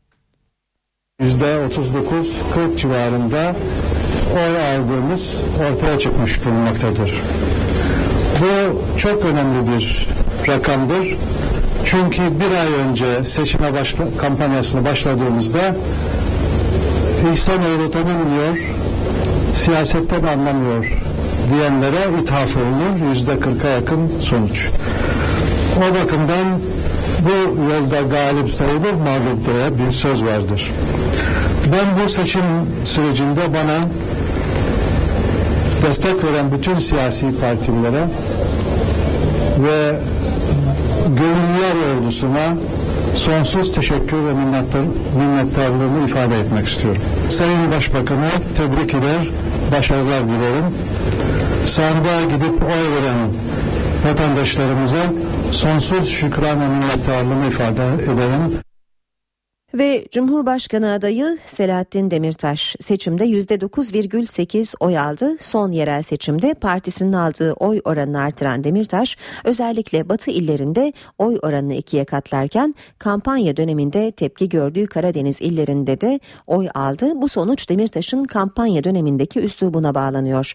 %39-40 1.21 2.77
civarında 2.77 3.57
oy 4.35 4.77
aldığımız 4.77 5.37
ortaya 5.73 5.99
çıkmış 5.99 6.45
bulunmaktadır. 6.45 7.23
Bu 8.41 8.83
çok 8.99 9.25
önemli 9.25 9.73
bir 9.73 10.09
rakamdır. 10.49 11.17
Çünkü 11.91 12.23
bir 12.23 12.57
ay 12.61 12.89
önce 12.89 13.25
seçime 13.25 13.73
başla, 13.75 14.05
kampanyasına 14.19 14.85
başladığımızda 14.85 15.77
İhsanoğlu 17.33 17.91
tanınmıyor, 17.91 18.59
siyasetten 19.65 20.23
anlamıyor 20.23 21.03
diyenlere 21.51 22.21
ithaf 22.23 22.57
olunur. 22.57 23.09
Yüzde 23.11 23.41
kırka 23.41 23.69
yakın 23.69 24.11
sonuç. 24.21 24.67
O 25.79 25.81
bakımdan 25.81 26.47
bu 27.25 27.63
yolda 27.73 28.01
galip 28.01 28.51
sayılır 28.51 28.93
mağlup 28.93 29.47
diye 29.47 29.87
bir 29.87 29.91
söz 29.91 30.25
vardır. 30.25 30.73
Ben 31.73 32.05
bu 32.05 32.09
seçim 32.09 32.43
sürecinde 32.85 33.41
bana 33.55 33.89
destek 35.89 36.25
veren 36.25 36.53
bütün 36.53 36.79
siyasi 36.79 37.27
partilere 37.41 38.05
ve 39.59 39.99
gönüllüler 41.17 41.97
ordusuna 41.97 42.57
sonsuz 43.17 43.73
teşekkür 43.73 44.17
ve 44.17 44.33
minnettar, 44.33 44.81
minnettarlığımı 45.19 46.09
ifade 46.09 46.41
etmek 46.41 46.69
istiyorum. 46.69 47.03
Sayın 47.31 47.73
Başbakan'a 47.73 48.31
tebrik 48.57 48.95
eder, 48.95 49.31
başarılar 49.73 50.25
dilerim. 50.25 50.75
Sandığa 51.67 52.23
gidip 52.23 52.63
oy 52.63 52.85
veren 52.95 53.29
vatandaşlarımıza 54.09 55.13
sonsuz 55.51 56.09
şükran 56.09 56.61
ve 56.61 56.69
minnettarlığımı 56.69 57.47
ifade 57.47 57.83
ederim. 58.05 58.68
Ve 59.75 60.05
Cumhurbaşkanı 60.11 60.93
adayı 60.93 61.39
Selahattin 61.45 62.11
Demirtaş 62.11 62.77
seçimde 62.81 63.25
%9,8 63.25 64.75
oy 64.81 64.99
aldı. 64.99 65.37
Son 65.41 65.73
yerel 65.73 66.03
seçimde 66.03 66.55
partisinin 66.55 67.13
aldığı 67.13 67.53
oy 67.53 67.81
oranını 67.85 68.21
artıran 68.21 68.65
Demirtaş 68.65 69.17
özellikle 69.45 70.09
batı 70.09 70.31
illerinde 70.31 70.93
oy 71.19 71.39
oranını 71.43 71.75
ikiye 71.75 72.05
katlarken 72.05 72.75
kampanya 72.99 73.57
döneminde 73.57 74.11
tepki 74.11 74.49
gördüğü 74.49 74.87
Karadeniz 74.87 75.43
illerinde 75.43 76.01
de 76.01 76.21
oy 76.47 76.69
aldı. 76.75 77.13
Bu 77.15 77.29
sonuç 77.29 77.69
Demirtaş'ın 77.69 78.25
kampanya 78.25 78.85
dönemindeki 78.85 79.41
üslubuna 79.41 79.95
bağlanıyor. 79.95 80.55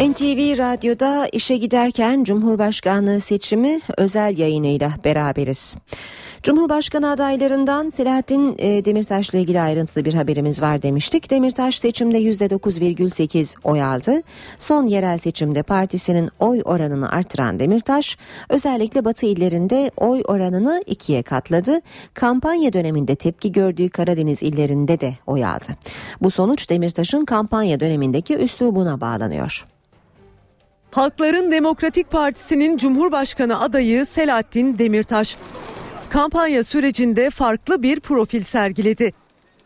NTV 0.00 0.58
Radyo'da 0.58 1.28
işe 1.32 1.56
giderken 1.56 2.24
Cumhurbaşkanlığı 2.24 3.20
seçimi 3.20 3.80
özel 3.96 4.38
yayınıyla 4.38 4.90
beraberiz. 5.04 5.76
Cumhurbaşkanı 6.44 7.10
adaylarından 7.10 7.90
Selahattin 7.90 8.54
e, 8.58 8.84
Demirtaş'la 8.84 9.38
ilgili 9.38 9.60
ayrıntılı 9.60 10.04
bir 10.04 10.14
haberimiz 10.14 10.62
var 10.62 10.82
demiştik. 10.82 11.30
Demirtaş 11.30 11.78
seçimde 11.78 12.18
%9,8 12.18 13.56
oy 13.64 13.82
aldı. 13.82 14.22
Son 14.58 14.86
yerel 14.86 15.18
seçimde 15.18 15.62
partisinin 15.62 16.30
oy 16.38 16.62
oranını 16.64 17.10
artıran 17.10 17.58
Demirtaş 17.58 18.18
özellikle 18.48 19.04
batı 19.04 19.26
illerinde 19.26 19.90
oy 19.96 20.22
oranını 20.24 20.82
ikiye 20.86 21.22
katladı. 21.22 21.80
Kampanya 22.14 22.72
döneminde 22.72 23.14
tepki 23.14 23.52
gördüğü 23.52 23.88
Karadeniz 23.88 24.42
illerinde 24.42 25.00
de 25.00 25.14
oy 25.26 25.44
aldı. 25.44 25.68
Bu 26.20 26.30
sonuç 26.30 26.70
Demirtaş'ın 26.70 27.24
kampanya 27.24 27.80
dönemindeki 27.80 28.36
üslubuna 28.36 29.00
bağlanıyor. 29.00 29.66
Halkların 30.90 31.52
Demokratik 31.52 32.10
Partisi'nin 32.10 32.76
Cumhurbaşkanı 32.76 33.60
adayı 33.60 34.06
Selahattin 34.06 34.78
Demirtaş 34.78 35.36
kampanya 36.14 36.64
sürecinde 36.64 37.30
farklı 37.30 37.82
bir 37.82 38.00
profil 38.00 38.42
sergiledi. 38.42 39.12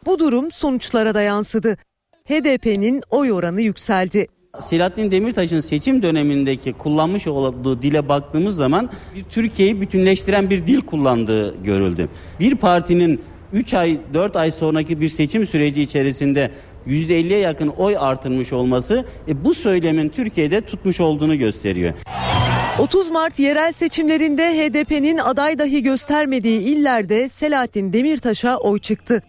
Bu 0.06 0.18
durum 0.18 0.52
sonuçlara 0.52 1.14
da 1.14 1.22
yansıdı. 1.22 1.76
HDP'nin 2.24 3.02
oy 3.11 3.32
oranı 3.32 3.61
yükseldi. 3.61 4.26
Selahattin 4.61 5.11
Demirtaş'ın 5.11 5.61
seçim 5.61 6.02
dönemindeki 6.02 6.72
kullanmış 6.72 7.26
olduğu 7.26 7.82
dile 7.82 8.08
baktığımız 8.08 8.56
zaman 8.56 8.90
bir 9.16 9.22
Türkiye'yi 9.22 9.80
bütünleştiren 9.80 10.50
bir 10.50 10.66
dil 10.66 10.80
kullandığı 10.80 11.62
görüldü. 11.62 12.08
Bir 12.40 12.56
partinin 12.56 13.20
3 13.52 13.74
ay 13.74 13.98
4 14.14 14.37
ay 14.37 14.50
sonraki 14.50 15.00
bir 15.00 15.08
seçim 15.08 15.46
süreci 15.46 15.82
içerisinde 15.82 16.50
%50'ye 16.87 17.38
yakın 17.38 17.68
oy 17.68 17.96
artırmış 17.98 18.52
olması 18.52 19.04
e, 19.28 19.44
bu 19.44 19.54
söylemin 19.54 20.08
Türkiye'de 20.08 20.61
tutmuş 20.61 21.00
olduğunu 21.00 21.38
gösteriyor. 21.38 21.94
30 22.78 23.10
Mart 23.10 23.38
yerel 23.38 23.72
seçimlerinde 23.72 24.42
HDP'nin 24.42 25.18
aday 25.18 25.58
dahi 25.58 25.82
göstermediği 25.82 26.60
illerde 26.60 27.28
Selahattin 27.28 27.92
Demirtaş'a 27.92 28.56
oy 28.56 28.78
çıktı. 28.78 29.22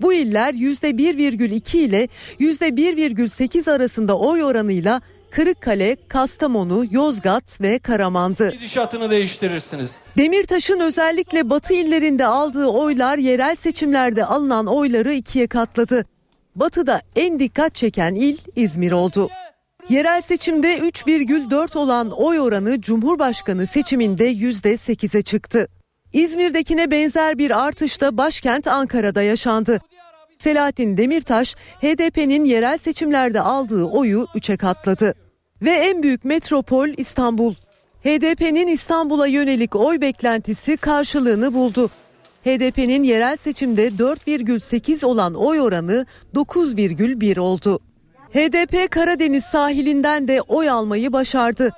Bu 0.00 0.12
iller 0.12 0.54
%1,2 0.54 1.76
ile 1.76 2.08
%1,8 2.40 3.70
arasında 3.70 4.18
oy 4.18 4.44
oranıyla 4.44 5.00
Kırıkkale, 5.30 5.96
Kastamonu, 6.08 6.84
Yozgat 6.90 7.60
ve 7.60 7.78
Karaman'dı. 7.78 8.50
Gidişatını 8.50 9.10
değiştirirsiniz. 9.10 10.00
Demirtaş'ın 10.16 10.80
özellikle 10.80 11.50
batı 11.50 11.74
illerinde 11.74 12.26
aldığı 12.26 12.66
oylar 12.66 13.18
yerel 13.18 13.56
seçimlerde 13.56 14.24
alınan 14.24 14.66
oyları 14.66 15.12
ikiye 15.12 15.46
katladı. 15.46 16.04
Batı'da 16.56 17.02
en 17.16 17.40
dikkat 17.40 17.74
çeken 17.74 18.14
il 18.14 18.38
İzmir 18.56 18.92
oldu. 18.92 19.30
Yerel 19.88 20.22
seçimde 20.22 20.78
3,4 20.78 21.78
olan 21.78 22.10
oy 22.10 22.40
oranı 22.40 22.80
Cumhurbaşkanı 22.80 23.66
seçiminde 23.66 24.32
%8'e 24.32 25.22
çıktı. 25.22 25.68
İzmir'dekine 26.12 26.90
benzer 26.90 27.38
bir 27.38 27.64
artış 27.64 28.00
da 28.00 28.16
başkent 28.16 28.66
Ankara'da 28.66 29.22
yaşandı. 29.22 29.80
Selahattin 30.38 30.96
Demirtaş 30.96 31.54
HDP'nin 31.54 32.44
yerel 32.44 32.78
seçimlerde 32.78 33.40
aldığı 33.40 33.84
oyu 33.84 34.26
3'e 34.34 34.56
katladı. 34.56 35.14
Ve 35.62 35.70
en 35.70 36.02
büyük 36.02 36.24
metropol 36.24 36.88
İstanbul. 36.96 37.54
HDP'nin 38.04 38.66
İstanbul'a 38.66 39.26
yönelik 39.26 39.76
oy 39.76 40.00
beklentisi 40.00 40.76
karşılığını 40.76 41.54
buldu. 41.54 41.90
HDP'nin 42.44 43.02
yerel 43.02 43.36
seçimde 43.36 43.88
4,8 43.88 45.06
olan 45.06 45.34
oy 45.34 45.60
oranı 45.60 46.06
9,1 46.34 47.40
oldu. 47.40 47.80
HDP 48.32 48.90
Karadeniz 48.90 49.44
sahilinden 49.44 50.28
de 50.28 50.42
oy 50.42 50.70
almayı 50.70 51.12
başardı. 51.12 51.70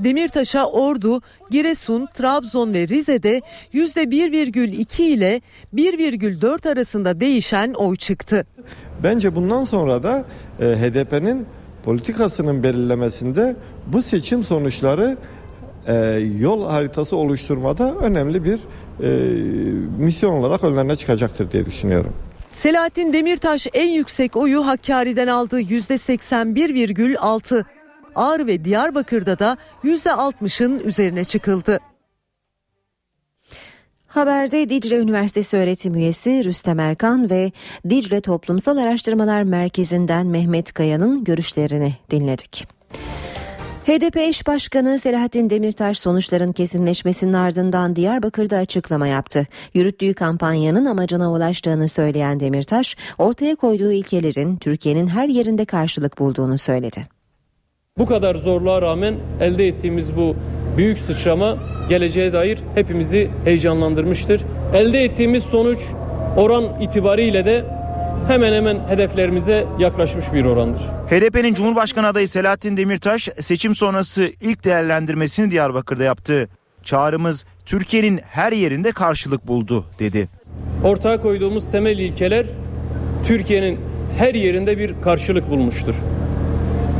Demirtaş'a 0.00 0.66
Ordu, 0.66 1.20
Giresun, 1.50 2.06
Trabzon 2.14 2.74
ve 2.74 2.88
Rize'de 2.88 3.40
%1,2 3.74 5.02
ile 5.02 5.40
1,4 5.74 6.72
arasında 6.72 7.20
değişen 7.20 7.72
oy 7.72 7.96
çıktı. 7.96 8.46
Bence 9.02 9.34
bundan 9.34 9.64
sonra 9.64 10.02
da 10.02 10.24
e, 10.60 10.64
HDP'nin 10.64 11.46
politikasının 11.84 12.62
belirlemesinde 12.62 13.56
bu 13.86 14.02
seçim 14.02 14.44
sonuçları 14.44 15.16
e, 15.86 15.94
yol 16.40 16.68
haritası 16.68 17.16
oluşturmada 17.16 17.94
önemli 17.94 18.44
bir 18.44 18.58
e, 19.02 19.08
misyon 19.98 20.32
olarak 20.32 20.64
önlerine 20.64 20.96
çıkacaktır 20.96 21.50
diye 21.52 21.66
düşünüyorum. 21.66 22.12
Selahattin 22.54 23.12
Demirtaş 23.12 23.66
en 23.74 23.88
yüksek 23.88 24.36
oyu 24.36 24.66
Hakkari'den 24.66 25.26
aldı 25.26 25.60
%81,6. 25.60 27.64
Ağrı 28.14 28.46
ve 28.46 28.64
Diyarbakır'da 28.64 29.38
da 29.38 29.56
%60'ın 29.84 30.78
üzerine 30.78 31.24
çıkıldı. 31.24 31.80
Haberde 34.06 34.68
Dicle 34.68 34.96
Üniversitesi 34.96 35.56
öğretim 35.56 35.94
üyesi 35.94 36.44
Rüstem 36.44 36.80
Erkan 36.80 37.30
ve 37.30 37.52
Dicle 37.90 38.20
Toplumsal 38.20 38.76
Araştırmalar 38.76 39.42
Merkezi'nden 39.42 40.26
Mehmet 40.26 40.72
Kaya'nın 40.72 41.24
görüşlerini 41.24 41.94
dinledik. 42.10 42.68
HDP 43.86 44.16
eş 44.16 44.46
başkanı 44.46 44.98
Selahattin 44.98 45.50
Demirtaş 45.50 45.98
sonuçların 45.98 46.52
kesinleşmesinin 46.52 47.32
ardından 47.32 47.96
Diyarbakır'da 47.96 48.56
açıklama 48.56 49.06
yaptı. 49.06 49.46
Yürüttüğü 49.74 50.14
kampanyanın 50.14 50.84
amacına 50.84 51.32
ulaştığını 51.32 51.88
söyleyen 51.88 52.40
Demirtaş, 52.40 52.96
ortaya 53.18 53.54
koyduğu 53.56 53.92
ilkelerin 53.92 54.56
Türkiye'nin 54.56 55.06
her 55.06 55.28
yerinde 55.28 55.64
karşılık 55.64 56.18
bulduğunu 56.18 56.58
söyledi. 56.58 57.06
Bu 57.98 58.06
kadar 58.06 58.34
zorluğa 58.34 58.82
rağmen 58.82 59.14
elde 59.40 59.68
ettiğimiz 59.68 60.16
bu 60.16 60.36
büyük 60.76 60.98
sıçrama 60.98 61.56
geleceğe 61.88 62.32
dair 62.32 62.58
hepimizi 62.74 63.30
heyecanlandırmıştır. 63.44 64.42
Elde 64.74 65.04
ettiğimiz 65.04 65.44
sonuç 65.44 65.80
oran 66.36 66.80
itibariyle 66.80 67.44
de 67.44 67.64
hemen 68.28 68.52
hemen 68.52 68.78
hedeflerimize 68.88 69.66
yaklaşmış 69.78 70.24
bir 70.32 70.44
orandır. 70.44 70.80
HDP'nin 71.10 71.54
Cumhurbaşkanı 71.54 72.06
adayı 72.06 72.28
Selahattin 72.28 72.76
Demirtaş 72.76 73.28
seçim 73.40 73.74
sonrası 73.74 74.30
ilk 74.40 74.64
değerlendirmesini 74.64 75.50
Diyarbakır'da 75.50 76.04
yaptı. 76.04 76.48
Çağrımız 76.82 77.44
Türkiye'nin 77.66 78.20
her 78.30 78.52
yerinde 78.52 78.92
karşılık 78.92 79.48
buldu 79.48 79.84
dedi. 79.98 80.28
Ortaya 80.84 81.20
koyduğumuz 81.20 81.70
temel 81.70 81.98
ilkeler 81.98 82.46
Türkiye'nin 83.26 83.80
her 84.18 84.34
yerinde 84.34 84.78
bir 84.78 84.94
karşılık 85.02 85.50
bulmuştur. 85.50 85.94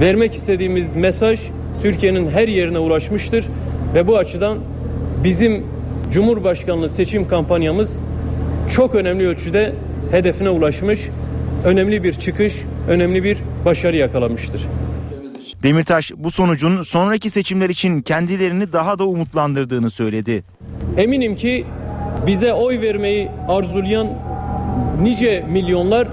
Vermek 0.00 0.34
istediğimiz 0.34 0.94
mesaj 0.94 1.40
Türkiye'nin 1.82 2.30
her 2.30 2.48
yerine 2.48 2.78
ulaşmıştır 2.78 3.44
ve 3.94 4.06
bu 4.06 4.18
açıdan 4.18 4.58
bizim 5.24 5.66
Cumhurbaşkanlığı 6.12 6.88
seçim 6.88 7.28
kampanyamız 7.28 8.00
çok 8.74 8.94
önemli 8.94 9.26
ölçüde 9.26 9.72
hedefine 10.10 10.50
ulaşmış, 10.50 11.00
önemli 11.64 12.04
bir 12.04 12.12
çıkış, 12.12 12.54
önemli 12.88 13.24
bir 13.24 13.38
başarı 13.64 13.96
yakalamıştır. 13.96 14.62
Demirtaş 15.62 16.12
bu 16.16 16.30
sonucun 16.30 16.82
sonraki 16.82 17.30
seçimler 17.30 17.70
için 17.70 18.02
kendilerini 18.02 18.72
daha 18.72 18.98
da 18.98 19.04
umutlandırdığını 19.04 19.90
söyledi. 19.90 20.44
Eminim 20.96 21.36
ki 21.36 21.66
bize 22.26 22.52
oy 22.52 22.80
vermeyi 22.80 23.28
arzulayan 23.48 24.08
nice 25.02 25.44
milyonlar 25.50 26.08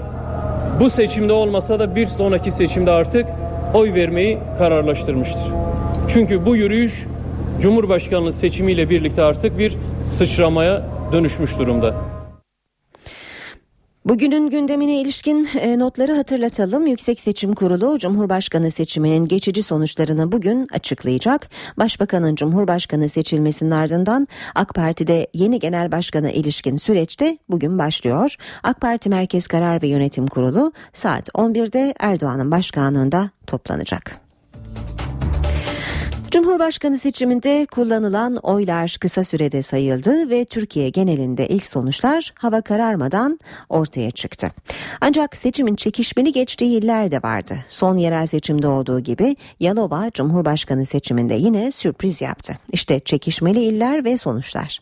bu 0.79 0.89
seçimde 0.89 1.33
olmasa 1.33 1.79
da 1.79 1.95
bir 1.95 2.07
sonraki 2.07 2.51
seçimde 2.51 2.91
artık 2.91 3.25
oy 3.73 3.93
vermeyi 3.93 4.37
kararlaştırmıştır. 4.57 5.53
Çünkü 6.07 6.45
bu 6.45 6.55
yürüyüş 6.55 7.05
Cumhurbaşkanlığı 7.61 8.33
seçimiyle 8.33 8.89
birlikte 8.89 9.23
artık 9.23 9.57
bir 9.57 9.77
sıçramaya 10.03 10.81
dönüşmüş 11.11 11.59
durumda. 11.59 12.10
Bugünün 14.05 14.49
gündemine 14.49 15.01
ilişkin 15.01 15.47
e, 15.59 15.79
notları 15.79 16.15
hatırlatalım. 16.15 16.87
Yüksek 16.87 17.19
Seçim 17.19 17.53
Kurulu 17.53 17.99
Cumhurbaşkanı 17.99 18.71
seçiminin 18.71 19.27
geçici 19.27 19.63
sonuçlarını 19.63 20.31
bugün 20.31 20.67
açıklayacak. 20.71 21.49
Başbakanın 21.77 22.35
Cumhurbaşkanı 22.35 23.09
seçilmesinin 23.09 23.71
ardından 23.71 24.27
AK 24.55 24.73
Parti'de 24.75 25.27
yeni 25.33 25.59
genel 25.59 25.91
başkana 25.91 26.31
ilişkin 26.31 26.75
süreçte 26.75 27.37
bugün 27.49 27.77
başlıyor. 27.77 28.35
AK 28.63 28.81
Parti 28.81 29.09
Merkez 29.09 29.47
Karar 29.47 29.81
ve 29.81 29.87
Yönetim 29.87 30.27
Kurulu 30.27 30.73
saat 30.93 31.29
11'de 31.29 31.93
Erdoğan'ın 31.99 32.51
başkanlığında 32.51 33.29
toplanacak. 33.47 34.20
Cumhurbaşkanı 36.31 36.97
seçiminde 36.97 37.65
kullanılan 37.71 38.35
oylar 38.35 38.97
kısa 39.01 39.23
sürede 39.23 39.61
sayıldı 39.61 40.29
ve 40.29 40.45
Türkiye 40.45 40.89
genelinde 40.89 41.47
ilk 41.47 41.65
sonuçlar 41.65 42.33
hava 42.35 42.61
kararmadan 42.61 43.39
ortaya 43.69 44.11
çıktı. 44.11 44.47
Ancak 45.01 45.37
seçimin 45.37 45.75
çekişmeli 45.75 46.31
geçtiği 46.31 46.77
iller 46.77 47.11
de 47.11 47.23
vardı. 47.23 47.57
Son 47.67 47.97
yerel 47.97 48.25
seçimde 48.25 48.67
olduğu 48.67 48.99
gibi 48.99 49.35
Yalova 49.59 50.11
Cumhurbaşkanı 50.13 50.85
seçiminde 50.85 51.33
yine 51.33 51.71
sürpriz 51.71 52.21
yaptı. 52.21 52.53
İşte 52.71 52.99
çekişmeli 52.99 53.63
iller 53.63 54.05
ve 54.05 54.17
sonuçlar. 54.17 54.81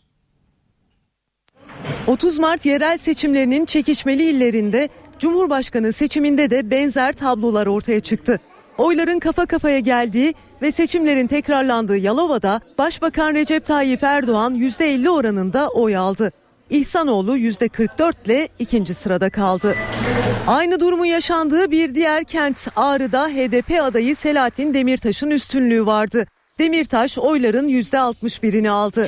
30 2.07 2.39
Mart 2.39 2.65
yerel 2.65 2.97
seçimlerinin 2.97 3.65
çekişmeli 3.65 4.23
illerinde 4.23 4.89
Cumhurbaşkanı 5.19 5.93
seçiminde 5.93 6.49
de 6.49 6.71
benzer 6.71 7.13
tablolar 7.13 7.67
ortaya 7.67 7.99
çıktı. 7.99 8.39
Oyların 8.79 9.19
kafa 9.19 9.45
kafaya 9.45 9.79
geldiği 9.79 10.33
ve 10.61 10.71
seçimlerin 10.71 11.27
tekrarlandığı 11.27 11.97
Yalova'da 11.97 12.61
Başbakan 12.77 13.33
Recep 13.33 13.65
Tayyip 13.65 14.03
Erdoğan 14.03 14.55
%50 14.55 15.09
oranında 15.09 15.69
oy 15.69 15.97
aldı. 15.97 16.31
İhsanoğlu 16.69 17.37
%44 17.37 18.13
ile 18.25 18.47
ikinci 18.59 18.93
sırada 18.93 19.29
kaldı. 19.29 19.75
Aynı 20.47 20.79
durumu 20.79 21.05
yaşandığı 21.05 21.71
bir 21.71 21.95
diğer 21.95 22.23
kent 22.23 22.67
Ağrı'da 22.75 23.27
HDP 23.27 23.81
adayı 23.83 24.15
Selahattin 24.15 24.73
Demirtaş'ın 24.73 25.29
üstünlüğü 25.29 25.85
vardı. 25.85 26.25
Demirtaş 26.59 27.17
oyların 27.17 27.67
%61'ini 27.67 28.69
aldı. 28.69 29.07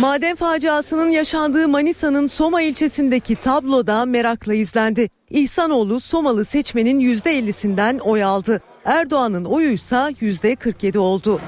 Maden 0.00 0.36
faciasının 0.36 1.10
yaşandığı 1.10 1.68
Manisa'nın 1.68 2.26
Soma 2.26 2.62
ilçesindeki 2.62 3.36
tabloda 3.36 4.04
merakla 4.04 4.54
izlendi. 4.54 5.08
İhsanoğlu 5.30 6.00
Somalı 6.00 6.44
seçmenin 6.44 7.00
%50'sinden 7.00 7.98
oy 7.98 8.24
aldı. 8.24 8.62
Erdoğan'ın 8.84 9.44
oyuysa 9.44 10.10
%47 10.10 10.98
oldu. 10.98 11.40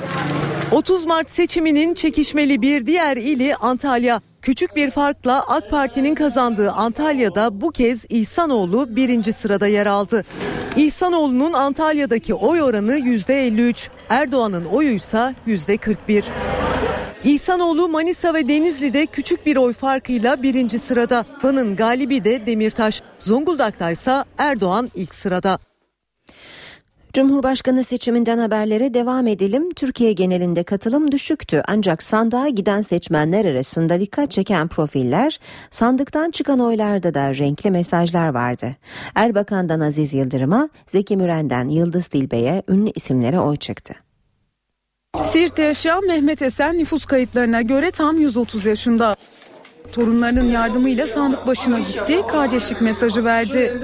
30 0.73 1.07
Mart 1.07 1.31
seçiminin 1.31 1.95
çekişmeli 1.95 2.63
bir 2.63 2.87
diğer 2.87 3.17
ili 3.17 3.57
Antalya. 3.57 4.21
Küçük 4.43 4.77
bir 4.77 4.91
farkla 4.91 5.45
AK 5.49 5.71
Parti'nin 5.71 6.15
kazandığı 6.15 6.71
Antalya'da 6.71 7.61
bu 7.61 7.71
kez 7.71 8.05
İhsanoğlu 8.09 8.97
birinci 8.97 9.33
sırada 9.33 9.67
yer 9.67 9.87
aldı. 9.87 10.25
İhsanoğlu'nun 10.77 11.53
Antalya'daki 11.53 12.35
oy 12.35 12.63
oranı 12.63 12.99
%53, 12.99 13.89
Erdoğan'ın 14.09 14.65
oyuysa 14.65 15.35
%41. 15.47 16.25
İhsanoğlu 17.25 17.89
Manisa 17.89 18.35
ve 18.35 18.49
Denizli'de 18.49 19.07
küçük 19.07 19.47
bir 19.47 19.57
oy 19.57 19.73
farkıyla 19.73 20.43
birinci 20.43 20.79
sırada. 20.79 21.25
Van'ın 21.43 21.77
galibi 21.77 22.25
de 22.25 22.47
Demirtaş. 22.47 23.03
Zonguldak'ta 23.19 23.91
ise 23.91 24.25
Erdoğan 24.39 24.91
ilk 24.95 25.15
sırada. 25.15 25.59
Cumhurbaşkanı 27.13 27.85
seçiminden 27.85 28.39
haberlere 28.39 28.95
devam 28.95 29.27
edelim. 29.27 29.71
Türkiye 29.71 30.13
genelinde 30.13 30.63
katılım 30.63 31.13
düşüktü 31.13 31.63
ancak 31.69 32.03
sandığa 32.03 32.49
giden 32.49 32.81
seçmenler 32.81 33.45
arasında 33.45 34.01
dikkat 34.01 34.31
çeken 34.31 34.69
profiller, 34.69 35.41
sandıktan 35.71 36.31
çıkan 36.31 36.61
oylarda 36.61 37.15
da 37.15 37.35
renkli 37.35 37.71
mesajlar 37.71 38.29
vardı. 38.29 38.77
Erbakan'dan 39.15 39.81
Aziz 39.81 40.15
Yıldırım'a, 40.15 40.69
Zeki 40.87 41.17
Müren'den 41.17 41.69
Yıldız 41.69 42.13
Dilbe'ye 42.13 42.63
ünlü 42.69 42.91
isimlere 42.95 43.41
oy 43.41 43.57
çıktı. 43.57 43.95
Siirt'te 45.23 45.63
yaşayan 45.63 46.07
Mehmet 46.07 46.43
Esen 46.43 46.79
nüfus 46.79 47.05
kayıtlarına 47.05 47.63
göre 47.63 47.91
tam 47.91 48.21
130 48.21 48.67
yaşında. 48.67 49.15
Torunlarının 49.93 50.49
yardımıyla 50.49 51.07
sandık 51.07 51.47
başına 51.47 51.79
gitti, 51.79 52.23
kardeşlik 52.31 52.81
mesajı 52.81 53.25
verdi. 53.25 53.81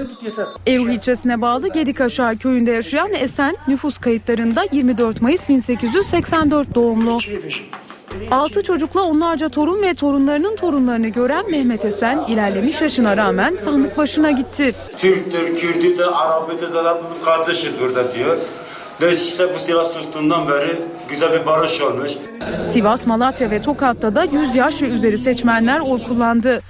Evru 0.65 0.91
ilçesine 0.91 1.41
bağlı 1.41 1.67
Gedikaşar 1.67 2.37
köyünde 2.37 2.71
yaşayan 2.71 3.13
Esen 3.13 3.55
nüfus 3.67 3.97
kayıtlarında 3.97 4.65
24 4.71 5.21
Mayıs 5.21 5.49
1884 5.49 6.75
doğumlu. 6.75 7.19
Altı 8.31 8.63
çocukla 8.63 9.01
onlarca 9.01 9.49
torun 9.49 9.81
ve 9.81 9.93
torunlarının 9.93 10.55
torunlarını 10.55 11.07
gören 11.07 11.51
Mehmet 11.51 11.85
Esen 11.85 12.19
ilerlemiş 12.27 12.81
yaşına 12.81 13.17
rağmen 13.17 13.55
sandık 13.55 13.97
başına 13.97 14.31
gitti. 14.31 14.75
Türktür, 14.97 15.55
Kürt'ü 15.55 15.97
de, 15.97 16.05
Arap'ı 16.05 16.61
da 16.61 16.67
zaten 16.67 17.03
kardeşiz 17.25 17.71
burada 17.81 18.11
diyor. 18.13 18.37
Ve 19.01 19.13
işte 19.13 19.55
bu 19.55 19.59
silah 19.59 19.85
sustuğundan 19.85 20.47
beri 20.47 20.81
güzel 21.09 21.41
bir 21.41 21.45
barış 21.45 21.81
olmuş. 21.81 22.11
Sivas, 22.63 23.07
Malatya 23.07 23.51
ve 23.51 23.61
Tokat'ta 23.61 24.15
da 24.15 24.23
100 24.23 24.55
yaş 24.55 24.81
ve 24.81 24.85
üzeri 24.85 25.17
seçmenler 25.17 25.79
oy 25.79 26.03
kullandı. 26.03 26.61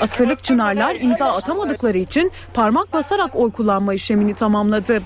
Asırlık 0.00 0.44
çınarlar 0.44 0.94
imza 1.00 1.26
atamadıkları 1.26 1.98
için 1.98 2.32
parmak 2.54 2.92
basarak 2.92 3.36
oy 3.36 3.52
kullanma 3.52 3.94
işlemini 3.94 4.34
tamamladı. 4.34 5.02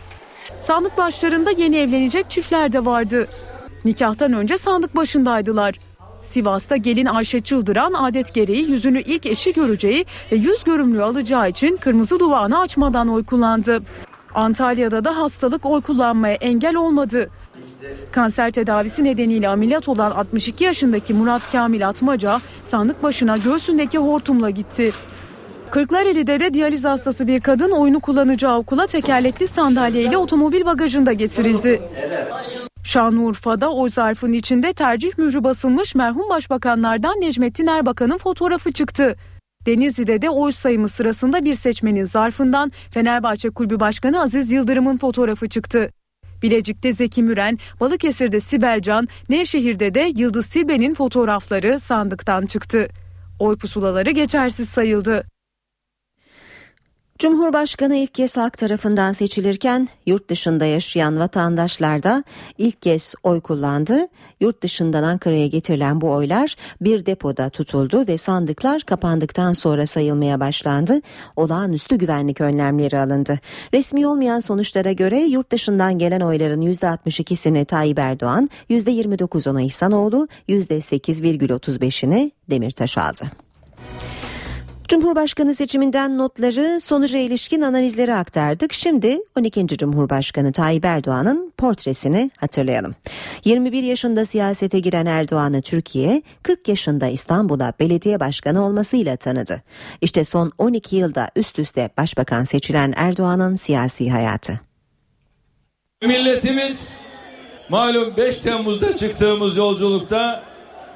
Sandık 0.61 0.99
başlarında 0.99 1.51
yeni 1.51 1.77
evlenecek 1.77 2.31
çiftler 2.31 2.73
de 2.73 2.85
vardı. 2.85 3.29
Nikahtan 3.85 4.33
önce 4.33 4.59
sandık 4.59 4.97
başındaydılar. 4.97 5.75
Sivas'ta 6.23 6.77
gelin 6.77 7.07
Ayşe 7.07 7.41
Çıldıran 7.41 7.93
adet 7.93 8.35
gereği 8.35 8.71
yüzünü 8.71 9.01
ilk 9.01 9.27
eşi 9.27 9.53
göreceği 9.53 10.07
ve 10.33 10.37
yüz 10.37 10.65
görümlüğü 10.65 11.03
alacağı 11.03 11.49
için 11.49 11.77
kırmızı 11.77 12.19
duvağını 12.19 12.59
açmadan 12.59 13.09
oy 13.09 13.25
kullandı. 13.25 13.81
Antalya'da 14.35 15.05
da 15.05 15.17
hastalık 15.17 15.67
oy 15.67 15.81
kullanmaya 15.81 16.35
engel 16.35 16.77
olmadı. 16.77 17.31
Kanser 18.13 18.51
tedavisi 18.51 19.05
nedeniyle 19.05 19.49
ameliyat 19.49 19.89
olan 19.89 20.11
62 20.11 20.65
yaşındaki 20.65 21.15
Murat 21.15 21.53
Kamil 21.53 21.89
Atmaca 21.89 22.41
sandık 22.65 23.03
başına 23.03 23.37
göğsündeki 23.37 23.99
hortumla 23.99 24.51
gitti. 24.51 24.93
Kırklareli'de 25.71 26.41
de 26.41 26.55
diyaliz 26.55 26.85
hastası 26.85 27.27
bir 27.27 27.41
kadın 27.41 27.71
oyunu 27.71 28.01
kullanacağı 28.01 28.59
okula 28.59 28.87
tekerlekli 28.87 29.47
sandalyeyle 29.47 30.17
otomobil 30.17 30.65
bagajında 30.65 31.13
getirildi. 31.13 31.83
Şanlıurfa'da 32.83 33.73
oy 33.73 33.91
zarfının 33.91 34.33
içinde 34.33 34.73
tercih 34.73 35.19
mührü 35.19 35.45
basılmış 35.45 35.95
merhum 35.95 36.29
başbakanlardan 36.29 37.21
Necmettin 37.21 37.67
Erbakan'ın 37.67 38.19
fotoğrafı 38.19 38.73
çıktı. 38.73 39.17
Denizli'de 39.69 40.23
de 40.23 40.31
oy 40.31 40.53
sayımı 40.53 40.89
sırasında 40.89 41.45
bir 41.45 41.55
seçmenin 41.55 42.05
zarfından 42.05 42.73
Fenerbahçe 42.91 43.51
Kulübü 43.51 43.81
Başkanı 43.81 44.23
Aziz 44.23 44.53
Yıldırım'ın 44.53 44.97
fotoğrafı 44.97 45.49
çıktı. 45.49 45.91
Bilecik'te 46.43 46.93
Zeki 46.93 47.23
Müren, 47.23 47.59
Balıkesir'de 47.81 48.41
Sibel 48.41 48.81
Can, 48.83 49.09
Nevşehir'de 49.29 49.95
de 49.95 50.13
Yıldız 50.17 50.47
Tilbe'nin 50.47 50.95
fotoğrafları 50.95 51.81
sandıktan 51.81 52.47
çıktı. 52.47 52.89
Oy 53.39 53.59
pusulaları 53.59 54.11
geçersiz 54.11 54.69
sayıldı. 54.69 55.25
Cumhurbaşkanı 57.19 57.97
ilk 57.97 58.15
kez 58.15 58.37
halk 58.37 58.59
tarafından 58.59 59.13
seçilirken 59.13 59.89
yurt 60.07 60.31
dışında 60.31 60.65
yaşayan 60.65 61.19
vatandaşlar 61.19 62.03
da 62.03 62.25
ilk 62.59 62.83
kez 62.83 63.15
oy 63.23 63.41
kullandı. 63.41 64.09
Yurt 64.41 64.63
dışından 64.63 65.03
Ankara'ya 65.03 65.47
getirilen 65.47 66.01
bu 66.01 66.11
oylar 66.11 66.57
bir 66.81 67.07
depoda 67.07 67.51
tutuldu 67.51 68.07
ve 68.09 68.19
sandıklar 68.19 68.83
kapandıktan 68.83 69.53
sonra 69.53 69.87
sayılmaya 69.87 70.41
başlandı. 70.41 71.01
Olağanüstü 71.37 71.97
güvenlik 71.97 72.41
önlemleri 72.41 72.99
alındı. 72.99 73.39
Resmi 73.75 74.07
olmayan 74.07 74.41
sonuçlara 74.41 74.93
göre 74.93 75.19
yurt 75.19 75.53
dışından 75.53 75.99
gelen 75.99 76.21
oyların 76.21 76.63
%62'sini 76.63 77.65
Tayyip 77.65 77.99
Erdoğan, 77.99 78.49
%29'unu 78.71 79.63
İhsanoğlu, 79.63 80.29
%8,35'ini 80.49 82.31
Demirtaş 82.51 82.99
aldı. 82.99 83.48
Cumhurbaşkanı 84.89 85.55
seçiminden 85.55 86.19
notları, 86.19 86.81
sonuca 86.81 87.19
ilişkin 87.19 87.61
analizleri 87.61 88.15
aktardık. 88.15 88.73
Şimdi 88.73 89.19
12. 89.39 89.67
Cumhurbaşkanı 89.67 90.53
Tayyip 90.53 90.85
Erdoğan'ın 90.85 91.53
portresini 91.57 92.31
hatırlayalım. 92.37 92.95
21 93.45 93.83
yaşında 93.83 94.25
siyasete 94.25 94.81
giren 94.81 95.07
Erdoğan'ı 95.07 95.63
Türkiye, 95.63 96.23
40 96.43 96.69
yaşında 96.69 97.07
İstanbul'a 97.07 97.73
belediye 97.81 98.21
başkanı 98.21 98.65
olmasıyla 98.65 99.17
tanıdı. 99.17 99.63
İşte 100.01 100.25
son 100.25 100.53
12 100.59 100.97
yılda 100.97 101.31
üst 101.37 101.59
üste 101.59 101.91
başbakan 101.99 102.45
seçilen 102.45 102.95
Erdoğan'ın 102.97 103.57
siyasi 103.57 104.11
hayatı. 104.11 104.61
Milletimiz 106.03 106.97
malum 107.69 108.17
5 108.17 108.37
Temmuz'da 108.37 108.97
çıktığımız 108.97 109.57
yolculukta 109.57 110.43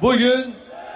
bugün 0.03 0.55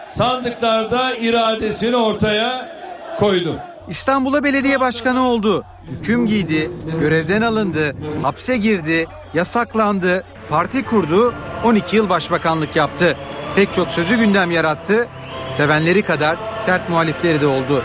sandıklarda 0.09 1.17
iradesini 1.17 1.97
ortaya 1.97 2.76
koydu. 3.19 3.59
İstanbul'a 3.89 4.45
belediye 4.45 4.81
başkanı 4.81 5.29
oldu. 5.29 5.65
Hüküm 5.91 6.27
giydi, 6.27 6.71
görevden 7.01 7.43
alındı, 7.43 7.97
hapse 8.23 8.57
girdi, 8.57 9.07
yasaklandı, 9.35 10.25
parti 10.51 10.85
kurdu, 10.85 11.35
12 11.65 11.97
yıl 11.97 12.09
başbakanlık 12.09 12.77
yaptı. 12.77 13.17
Pek 13.57 13.75
çok 13.75 13.91
sözü 13.91 14.17
gündem 14.17 14.51
yarattı. 14.51 15.09
Sevenleri 15.57 16.03
kadar 16.03 16.37
sert 16.67 16.89
muhalifleri 16.89 17.41
de 17.41 17.47
oldu. 17.47 17.83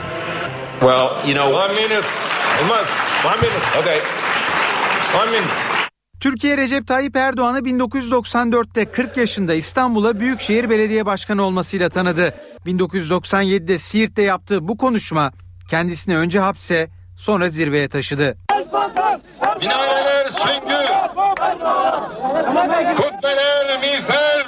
Well, 0.80 1.08
you 1.26 1.34
know, 1.34 1.56
one 1.56 1.74
minute. 1.74 2.08
Olmaz. 2.64 2.86
One 3.26 3.36
minute. 3.36 3.80
Okay. 3.82 4.00
One 5.22 5.32
minute. 5.32 5.71
Türkiye 6.22 6.58
Recep 6.58 6.88
Tayyip 6.88 7.16
Erdoğan'ı 7.16 7.60
1994'te 7.60 8.92
40 8.92 9.18
yaşında 9.18 9.54
İstanbul'a 9.54 10.20
Büyükşehir 10.20 10.70
Belediye 10.70 11.06
Başkanı 11.06 11.44
olmasıyla 11.44 11.90
tanıdı. 11.90 12.36
1997'de 12.66 13.80
Siirt'te 13.80 14.22
yaptığı 14.22 14.68
bu 14.68 14.78
konuşma 14.78 15.32
kendisini 15.70 16.18
önce 16.18 16.40
hapse 16.40 16.90
sonra 17.18 17.50
zirveye 17.50 17.90
taşıdı. 17.90 18.38
Minareler 19.60 20.28
süngü. 20.28 20.76
Kubbeler 22.96 23.80
miğfer. 23.80 24.46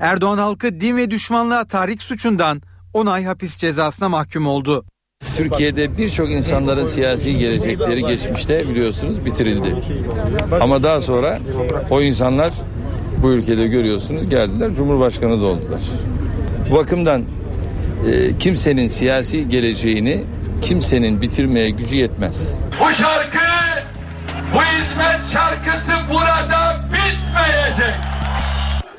Erdoğan 0.00 0.38
halkı 0.38 0.80
din 0.80 0.96
ve 0.96 1.10
düşmanlığa 1.10 1.64
tahrik 1.64 2.02
suçundan 2.02 2.62
10 2.94 3.06
ay 3.06 3.24
hapis 3.24 3.56
cezasına 3.56 4.08
mahkum 4.08 4.46
oldu. 4.46 4.84
Türkiye'de 5.38 5.98
birçok 5.98 6.30
insanların 6.30 6.84
siyasi 6.84 7.38
gelecekleri 7.38 8.02
geçmişte 8.04 8.68
biliyorsunuz 8.68 9.24
bitirildi. 9.24 9.74
Ama 10.60 10.82
daha 10.82 11.00
sonra 11.00 11.38
o 11.90 12.00
insanlar 12.02 12.52
bu 13.22 13.30
ülkede 13.30 13.66
görüyorsunuz 13.66 14.28
geldiler 14.30 14.74
Cumhurbaşkanı 14.74 15.40
da 15.40 15.44
oldular. 15.46 15.80
Bu 16.70 16.74
bakımdan 16.76 17.24
e, 18.10 18.38
kimsenin 18.38 18.88
siyasi 18.88 19.48
geleceğini 19.48 20.24
kimsenin 20.62 21.20
bitirmeye 21.20 21.70
gücü 21.70 21.96
yetmez. 21.96 22.54
Bu 22.80 22.92
şarkı, 22.92 23.38
bu 24.54 24.62
hizmet 24.62 25.32
şarkısı 25.32 25.92
burada 26.10 26.80
bitmeyecek. 26.92 27.94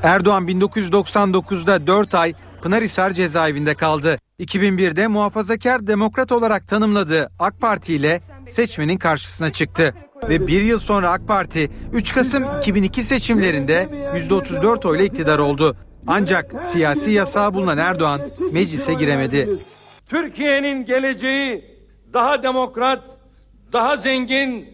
Erdoğan 0.03 0.47
1999'da 0.47 1.87
4 1.87 2.15
ay 2.15 2.33
Pınarhisar 2.61 3.11
cezaevinde 3.11 3.75
kaldı. 3.75 4.17
2001'de 4.39 5.07
muhafazakar 5.07 5.87
demokrat 5.87 6.31
olarak 6.31 6.67
tanımladığı 6.67 7.31
AK 7.39 7.61
Parti 7.61 7.93
ile 7.93 8.21
seçmenin 8.49 8.97
karşısına 8.97 9.49
çıktı. 9.49 9.93
Ve 10.29 10.47
bir 10.47 10.61
yıl 10.61 10.79
sonra 10.79 11.11
AK 11.11 11.27
Parti 11.27 11.71
3 11.93 12.13
Kasım 12.13 12.45
2002 12.57 13.03
seçimlerinde 13.03 13.89
%34 14.29 14.87
oyla 14.87 15.05
iktidar 15.05 15.39
oldu. 15.39 15.77
Ancak 16.07 16.65
siyasi 16.71 17.11
yasağı 17.11 17.53
bulunan 17.53 17.77
Erdoğan 17.77 18.21
meclise 18.51 18.93
giremedi. 18.93 19.49
Türkiye'nin 20.05 20.85
geleceği 20.85 21.65
daha 22.13 22.43
demokrat, 22.43 23.17
daha 23.73 23.97
zengin, 23.97 24.67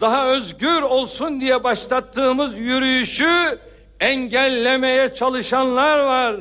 daha 0.00 0.26
özgür 0.26 0.82
olsun 0.82 1.40
diye 1.40 1.64
başlattığımız 1.64 2.58
yürüyüşü 2.58 3.58
engellemeye 4.00 5.14
çalışanlar 5.14 5.98
var. 5.98 6.36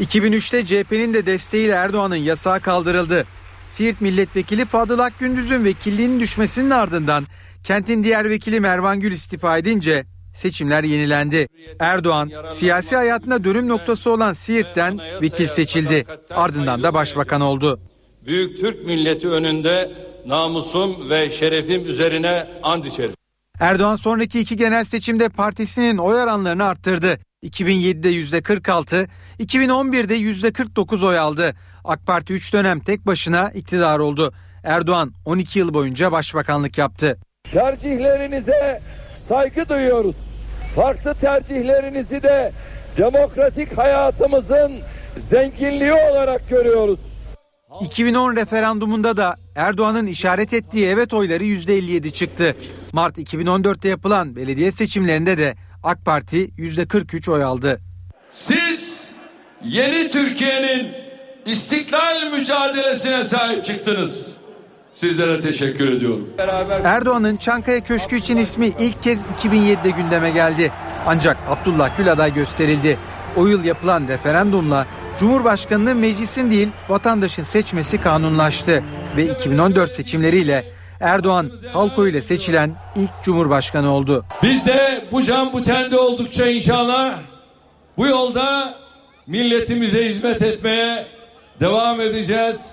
2003'te 0.00 0.66
CHP'nin 0.66 1.14
de 1.14 1.26
desteğiyle 1.26 1.72
Erdoğan'ın 1.72 2.16
yasağı 2.16 2.60
kaldırıldı. 2.60 3.26
Siirt 3.70 4.00
Milletvekili 4.00 4.64
Fadıl 4.64 4.98
Akgündüz'ün 4.98 5.64
vekilliğinin 5.64 6.20
düşmesinin 6.20 6.70
ardından 6.70 7.26
kentin 7.64 8.04
diğer 8.04 8.30
vekili 8.30 8.60
Mervan 8.60 9.00
Gül 9.00 9.12
istifa 9.12 9.58
edince 9.58 10.04
seçimler 10.34 10.84
yenilendi. 10.84 11.48
Erdoğan 11.80 12.30
siyasi 12.54 12.96
hayatında 12.96 13.44
dönüm 13.44 13.68
noktası 13.68 14.10
olan 14.10 14.32
Siirt'ten 14.32 15.00
vekil 15.22 15.46
seçildi. 15.46 16.04
Ardından 16.30 16.82
da 16.82 16.94
başbakan 16.94 17.40
oldu. 17.40 17.80
Büyük 18.26 18.58
Türk 18.58 18.86
milleti 18.86 19.28
önünde 19.28 19.92
namusum 20.26 21.10
ve 21.10 21.30
şerefim 21.30 21.86
üzerine 21.86 22.46
and 22.62 22.84
içerim. 22.84 23.14
Erdoğan 23.60 23.96
sonraki 23.96 24.40
iki 24.40 24.56
genel 24.56 24.84
seçimde 24.84 25.28
partisinin 25.28 25.98
oy 25.98 26.14
oranlarını 26.14 26.64
arttırdı. 26.64 27.18
2007'de 27.44 28.10
%46, 28.10 29.08
2011'de 29.40 30.16
%49 30.16 31.06
oy 31.06 31.18
aldı. 31.18 31.54
AK 31.84 32.06
Parti 32.06 32.32
3 32.32 32.52
dönem 32.52 32.80
tek 32.80 33.06
başına 33.06 33.50
iktidar 33.50 33.98
oldu. 33.98 34.32
Erdoğan 34.64 35.12
12 35.24 35.58
yıl 35.58 35.74
boyunca 35.74 36.12
başbakanlık 36.12 36.78
yaptı. 36.78 37.18
Tercihlerinize 37.52 38.80
saygı 39.16 39.68
duyuyoruz. 39.68 40.16
Farklı 40.76 41.14
tercihlerinizi 41.14 42.22
de 42.22 42.52
demokratik 42.96 43.78
hayatımızın 43.78 44.72
zenginliği 45.16 45.92
olarak 45.92 46.48
görüyoruz. 46.48 47.00
2010 47.80 48.36
referandumunda 48.36 49.16
da 49.16 49.36
Erdoğan'ın 49.56 50.06
işaret 50.06 50.52
ettiği 50.52 50.86
evet 50.86 51.14
oyları 51.14 51.44
%57 51.44 52.10
çıktı. 52.10 52.56
Mart 52.92 53.18
2014'te 53.18 53.88
yapılan 53.88 54.36
belediye 54.36 54.72
seçimlerinde 54.72 55.38
de 55.38 55.54
AK 55.84 56.04
Parti 56.04 56.50
%43 56.58 57.30
oy 57.30 57.44
aldı. 57.44 57.80
Siz 58.30 59.12
yeni 59.64 60.10
Türkiye'nin 60.10 60.92
istiklal 61.46 62.30
mücadelesine 62.32 63.24
sahip 63.24 63.64
çıktınız. 63.64 64.34
Sizlere 64.92 65.40
teşekkür 65.40 65.88
ediyorum. 65.88 66.28
Erdoğan'ın 66.84 67.36
Çankaya 67.36 67.80
Köşkü 67.80 68.16
için 68.16 68.36
ismi 68.36 68.66
ilk 68.66 69.02
kez 69.02 69.18
2007'de 69.42 69.90
gündeme 69.90 70.30
geldi. 70.30 70.72
Ancak 71.06 71.36
Abdullah 71.48 71.96
Gül 71.98 72.12
aday 72.12 72.34
gösterildi. 72.34 72.98
O 73.36 73.46
yıl 73.46 73.64
yapılan 73.64 74.08
referandumla 74.08 74.86
Cumhurbaşkanını 75.18 75.94
meclisin 75.94 76.50
değil 76.50 76.68
vatandaşın 76.88 77.42
seçmesi 77.42 78.00
kanunlaştı 78.00 78.82
ve 79.16 79.24
2014 79.24 79.90
seçimleriyle 79.90 80.64
Erdoğan 81.04 81.50
halk 81.72 81.98
oyuyla 81.98 82.22
seçilen 82.22 82.76
ilk 82.96 83.10
Cumhurbaşkanı 83.22 83.92
oldu. 83.92 84.24
Biz 84.42 84.66
de 84.66 85.04
bu 85.12 85.22
can 85.22 85.52
bu 85.52 85.64
tende 85.64 85.98
oldukça 85.98 86.46
inşallah 86.46 87.18
bu 87.96 88.06
yolda 88.06 88.74
milletimize 89.26 90.08
hizmet 90.08 90.42
etmeye 90.42 91.06
devam 91.60 92.00
edeceğiz. 92.00 92.70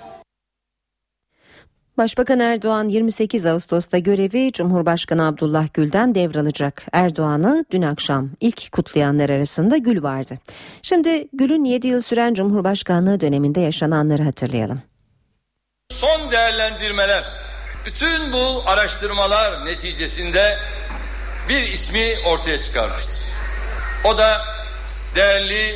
Başbakan 1.98 2.40
Erdoğan 2.40 2.88
28 2.88 3.46
Ağustos'ta 3.46 3.98
görevi 3.98 4.52
Cumhurbaşkanı 4.52 5.26
Abdullah 5.26 5.66
Gül'den 5.74 6.14
devralacak. 6.14 6.86
Erdoğan'ı 6.92 7.64
dün 7.70 7.82
akşam 7.82 8.30
ilk 8.40 8.72
kutlayanlar 8.72 9.30
arasında 9.30 9.76
Gül 9.76 10.02
vardı. 10.02 10.38
Şimdi 10.82 11.28
Gül'ün 11.32 11.64
7 11.64 11.88
yıl 11.88 12.00
süren 12.00 12.34
Cumhurbaşkanlığı 12.34 13.20
döneminde 13.20 13.60
yaşananları 13.60 14.22
hatırlayalım. 14.22 14.82
Son 15.90 16.30
değerlendirmeler, 16.30 17.24
bütün 17.86 18.32
bu 18.32 18.62
araştırmalar 18.66 19.66
neticesinde 19.66 20.58
bir 21.48 21.62
ismi 21.62 22.14
ortaya 22.26 22.58
çıkarmıştır. 22.58 23.18
O 24.04 24.18
da 24.18 24.40
değerli 25.14 25.74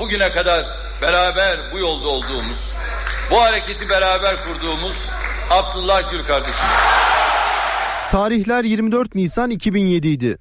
bugüne 0.00 0.30
kadar 0.30 0.66
beraber 1.02 1.58
bu 1.72 1.78
yolda 1.78 2.08
olduğumuz, 2.08 2.74
bu 3.30 3.40
hareketi 3.40 3.90
beraber 3.90 4.36
kurduğumuz 4.44 5.10
Abdullah 5.50 6.10
Gül 6.10 6.24
kardeşim. 6.24 6.64
Tarihler 8.10 8.64
24 8.64 9.14
Nisan 9.14 9.50
2007 9.50 10.08
idi. 10.08 10.38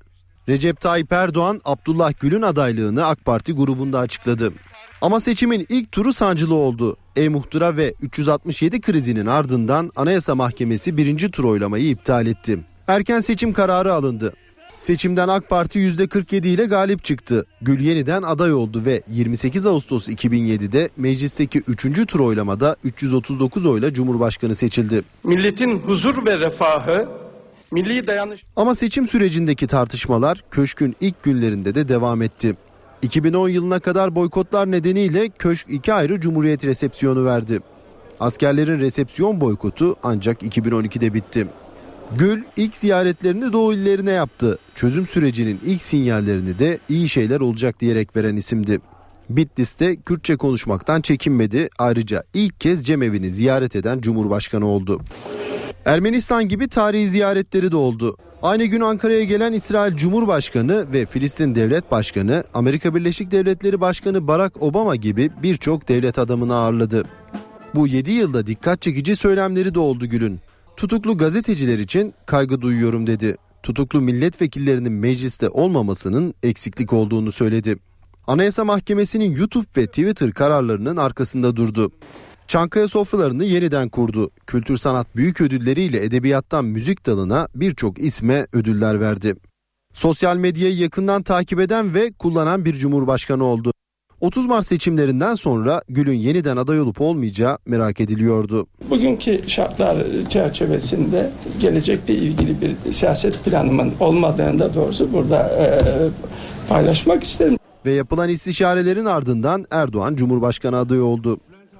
Recep 0.49 0.81
Tayyip 0.81 1.11
Erdoğan 1.11 1.61
Abdullah 1.65 2.13
Gül'ün 2.19 2.41
adaylığını 2.41 3.05
AK 3.05 3.25
Parti 3.25 3.53
grubunda 3.53 3.99
açıkladı. 3.99 4.53
Ama 5.01 5.19
seçimin 5.19 5.65
ilk 5.69 5.91
turu 5.91 6.13
sancılı 6.13 6.55
oldu. 6.55 6.97
E-Muhtıra 7.15 7.77
ve 7.77 7.93
367 8.01 8.81
krizinin 8.81 9.25
ardından 9.25 9.91
Anayasa 9.95 10.35
Mahkemesi 10.35 10.97
birinci 10.97 11.31
tur 11.31 11.43
oylamayı 11.43 11.89
iptal 11.89 12.27
etti. 12.27 12.59
Erken 12.87 13.19
seçim 13.19 13.53
kararı 13.53 13.93
alındı. 13.93 14.33
Seçimden 14.79 15.27
AK 15.27 15.49
Parti 15.49 15.79
%47 15.79 16.47
ile 16.47 16.65
galip 16.65 17.03
çıktı. 17.03 17.45
Gül 17.61 17.79
yeniden 17.79 18.21
aday 18.21 18.53
oldu 18.53 18.81
ve 18.85 19.01
28 19.11 19.65
Ağustos 19.65 20.09
2007'de 20.09 20.89
meclisteki 20.97 21.63
3. 21.67 22.07
tur 22.07 22.19
oylamada 22.19 22.75
339 22.83 23.65
oyla 23.65 23.93
Cumhurbaşkanı 23.93 24.55
seçildi. 24.55 25.03
Milletin 25.23 25.79
huzur 25.79 26.25
ve 26.25 26.39
refahı, 26.39 27.09
milli 27.71 28.07
dayanış... 28.07 28.43
Ama 28.55 28.75
seçim 28.75 29.07
sürecindeki 29.07 29.67
tartışmalar 29.67 30.43
köşkün 30.51 30.95
ilk 31.01 31.23
günlerinde 31.23 31.75
de 31.75 31.87
devam 31.87 32.21
etti. 32.21 32.55
2010 33.05 33.49
yılına 33.49 33.79
kadar 33.79 34.15
boykotlar 34.15 34.71
nedeniyle 34.71 35.29
köşk 35.29 35.67
iki 35.69 35.93
ayrı 35.93 36.21
cumhuriyet 36.21 36.65
resepsiyonu 36.65 37.25
verdi. 37.25 37.59
Askerlerin 38.19 38.79
resepsiyon 38.79 39.41
boykotu 39.41 39.95
ancak 40.03 40.43
2012'de 40.43 41.13
bitti. 41.13 41.47
Gül 42.17 42.43
ilk 42.57 42.75
ziyaretlerini 42.75 43.53
Doğu 43.53 43.73
illerine 43.73 44.11
yaptı. 44.11 44.57
Çözüm 44.75 45.07
sürecinin 45.07 45.59
ilk 45.65 45.81
sinyallerini 45.81 46.59
de 46.59 46.79
iyi 46.89 47.09
şeyler 47.09 47.39
olacak 47.39 47.79
diyerek 47.79 48.15
veren 48.15 48.35
isimdi. 48.35 48.79
Bitlis'te 49.29 49.95
Kürtçe 49.95 50.35
konuşmaktan 50.35 51.01
çekinmedi. 51.01 51.69
Ayrıca 51.77 52.23
ilk 52.33 52.61
kez 52.61 52.85
cemevi'ni 52.87 53.29
ziyaret 53.29 53.75
eden 53.75 54.01
Cumhurbaşkanı 54.01 54.65
oldu. 54.65 55.01
Ermenistan 55.85 56.47
gibi 56.47 56.67
tarihi 56.67 57.07
ziyaretleri 57.07 57.71
de 57.71 57.75
oldu. 57.75 58.17
Aynı 58.45 58.65
gün 58.65 58.81
Ankara'ya 58.81 59.23
gelen 59.23 59.53
İsrail 59.53 59.95
Cumhurbaşkanı 59.95 60.93
ve 60.93 61.05
Filistin 61.05 61.55
Devlet 61.55 61.91
Başkanı, 61.91 62.43
Amerika 62.53 62.95
Birleşik 62.95 63.31
Devletleri 63.31 63.81
Başkanı 63.81 64.27
Barack 64.27 64.61
Obama 64.61 64.95
gibi 64.95 65.31
birçok 65.43 65.87
devlet 65.87 66.19
adamını 66.19 66.55
ağırladı. 66.55 67.03
Bu 67.75 67.87
7 67.87 68.11
yılda 68.11 68.47
dikkat 68.47 68.81
çekici 68.81 69.15
söylemleri 69.15 69.75
de 69.75 69.79
oldu 69.79 70.05
Gül'ün. 70.05 70.39
Tutuklu 70.77 71.17
gazeteciler 71.17 71.79
için 71.79 72.13
kaygı 72.25 72.61
duyuyorum 72.61 73.07
dedi. 73.07 73.37
Tutuklu 73.63 74.01
milletvekillerinin 74.01 74.93
mecliste 74.93 75.49
olmamasının 75.49 76.33
eksiklik 76.43 76.93
olduğunu 76.93 77.31
söyledi. 77.31 77.77
Anayasa 78.27 78.65
Mahkemesi'nin 78.65 79.35
YouTube 79.35 79.67
ve 79.77 79.87
Twitter 79.87 80.31
kararlarının 80.31 80.97
arkasında 80.97 81.55
durdu. 81.55 81.91
Çankaya 82.47 82.87
sofralarını 82.87 83.43
yeniden 83.45 83.89
kurdu. 83.89 84.29
Kültür 84.47 84.77
sanat 84.77 85.15
büyük 85.15 85.41
ödülleriyle 85.41 86.03
edebiyattan 86.03 86.65
müzik 86.65 87.05
dalına 87.05 87.47
birçok 87.55 87.99
isme 87.99 88.47
ödüller 88.53 89.01
verdi. 89.01 89.35
Sosyal 89.93 90.37
medyayı 90.37 90.75
yakından 90.75 91.23
takip 91.23 91.59
eden 91.59 91.93
ve 91.93 92.11
kullanan 92.11 92.65
bir 92.65 92.73
cumhurbaşkanı 92.73 93.43
oldu. 93.43 93.71
30 94.21 94.45
Mart 94.45 94.67
seçimlerinden 94.67 95.35
sonra 95.35 95.81
Gül'ün 95.89 96.19
yeniden 96.19 96.57
aday 96.57 96.81
olup 96.81 97.01
olmayacağı 97.01 97.57
merak 97.65 98.01
ediliyordu. 98.01 98.67
Bugünkü 98.89 99.41
şartlar 99.47 99.97
çerçevesinde 100.29 101.31
gelecekle 101.59 102.15
ilgili 102.15 102.61
bir 102.61 102.93
siyaset 102.93 103.45
planımın 103.45 103.93
olmadığını 103.99 104.59
da 104.59 104.73
doğrusu 104.73 105.13
burada 105.13 105.37
e, 105.39 105.67
paylaşmak 106.69 107.23
isterim. 107.23 107.57
Ve 107.85 107.91
yapılan 107.91 108.29
istişarelerin 108.29 109.05
ardından 109.05 109.65
Erdoğan 109.71 110.15
Cumhurbaşkanı 110.15 110.77
adayı 110.77 111.03
oldu. 111.03 111.39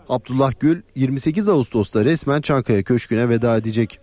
Abdullah 0.09 0.53
Gül 0.59 0.81
28 0.95 1.49
Ağustos'ta 1.49 2.05
resmen 2.05 2.41
Çankaya 2.41 2.83
Köşkü'ne 2.83 3.29
veda 3.29 3.57
edecek. 3.57 3.99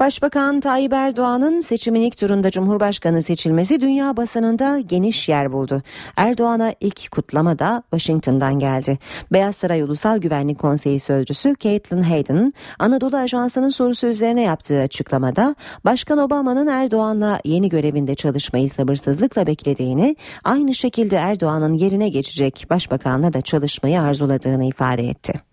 Başbakan 0.00 0.60
Tayyip 0.60 0.92
Erdoğan'ın 0.92 1.60
seçimin 1.60 2.00
ilk 2.00 2.16
turunda 2.16 2.50
Cumhurbaşkanı 2.50 3.22
seçilmesi 3.22 3.80
dünya 3.80 4.16
basınında 4.16 4.78
geniş 4.80 5.28
yer 5.28 5.52
buldu. 5.52 5.82
Erdoğan'a 6.16 6.74
ilk 6.80 7.10
kutlama 7.10 7.58
da 7.58 7.82
Washington'dan 7.90 8.58
geldi. 8.58 8.98
Beyaz 9.32 9.56
Saray 9.56 9.82
Ulusal 9.82 10.18
Güvenlik 10.18 10.58
Konseyi 10.58 11.00
Sözcüsü 11.00 11.54
Caitlin 11.60 12.02
Hayden, 12.02 12.52
Anadolu 12.78 13.16
Ajansı'nın 13.16 13.68
sorusu 13.68 14.06
üzerine 14.06 14.42
yaptığı 14.42 14.80
açıklamada 14.80 15.54
Başkan 15.84 16.18
Obama'nın 16.18 16.66
Erdoğan'la 16.66 17.40
yeni 17.44 17.68
görevinde 17.68 18.14
çalışmayı 18.14 18.70
sabırsızlıkla 18.70 19.46
beklediğini, 19.46 20.16
aynı 20.44 20.74
şekilde 20.74 21.16
Erdoğan'ın 21.16 21.74
yerine 21.74 22.08
geçecek 22.08 22.66
başbakanla 22.70 23.32
da 23.32 23.40
çalışmayı 23.40 24.00
arzuladığını 24.00 24.64
ifade 24.64 25.08
etti. 25.08 25.49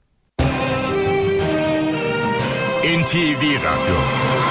NTV 2.88 3.42
Radyo 3.64 4.47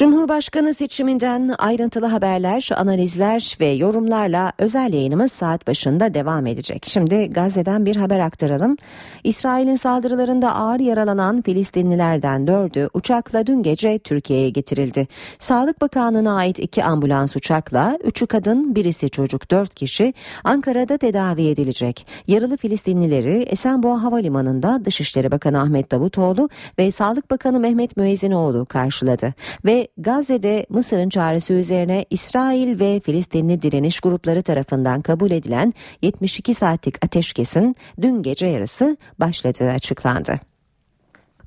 Cumhurbaşkanı 0.00 0.74
seçiminden 0.74 1.54
ayrıntılı 1.58 2.06
haberler, 2.06 2.70
analizler 2.76 3.56
ve 3.60 3.66
yorumlarla 3.66 4.52
özel 4.58 4.92
yayınımız 4.92 5.32
saat 5.32 5.66
başında 5.66 6.14
devam 6.14 6.46
edecek. 6.46 6.84
Şimdi 6.86 7.30
Gazze'den 7.30 7.86
bir 7.86 7.96
haber 7.96 8.18
aktaralım. 8.18 8.76
İsrail'in 9.24 9.74
saldırılarında 9.74 10.56
ağır 10.56 10.80
yaralanan 10.80 11.42
Filistinlilerden 11.42 12.46
dördü 12.46 12.88
uçakla 12.94 13.46
dün 13.46 13.62
gece 13.62 13.98
Türkiye'ye 13.98 14.50
getirildi. 14.50 15.08
Sağlık 15.38 15.80
Bakanlığı'na 15.80 16.36
ait 16.36 16.58
iki 16.58 16.84
ambulans 16.84 17.36
uçakla 17.36 17.98
üçü 18.04 18.26
kadın 18.26 18.74
birisi 18.74 19.10
çocuk 19.10 19.50
dört 19.50 19.74
kişi 19.74 20.14
Ankara'da 20.44 20.98
tedavi 20.98 21.48
edilecek. 21.48 22.06
Yaralı 22.26 22.56
Filistinlileri 22.56 23.42
Esenboğa 23.42 24.02
Havalimanı'nda 24.02 24.84
Dışişleri 24.84 25.30
Bakanı 25.30 25.60
Ahmet 25.60 25.90
Davutoğlu 25.90 26.48
ve 26.78 26.90
Sağlık 26.90 27.30
Bakanı 27.30 27.60
Mehmet 27.60 27.96
Müezzinoğlu 27.96 28.66
karşıladı. 28.66 29.34
Ve 29.64 29.89
Gazze'de 29.98 30.66
Mısır'ın 30.68 31.08
çağrısı 31.08 31.52
üzerine 31.52 32.04
İsrail 32.10 32.80
ve 32.80 33.00
Filistinli 33.00 33.62
direniş 33.62 34.00
grupları 34.00 34.42
tarafından 34.42 35.02
kabul 35.02 35.30
edilen 35.30 35.74
72 36.02 36.54
saatlik 36.54 37.04
ateşkesin 37.04 37.76
dün 38.00 38.22
gece 38.22 38.46
yarısı 38.46 38.96
başladığı 39.18 39.70
açıklandı. 39.70 40.49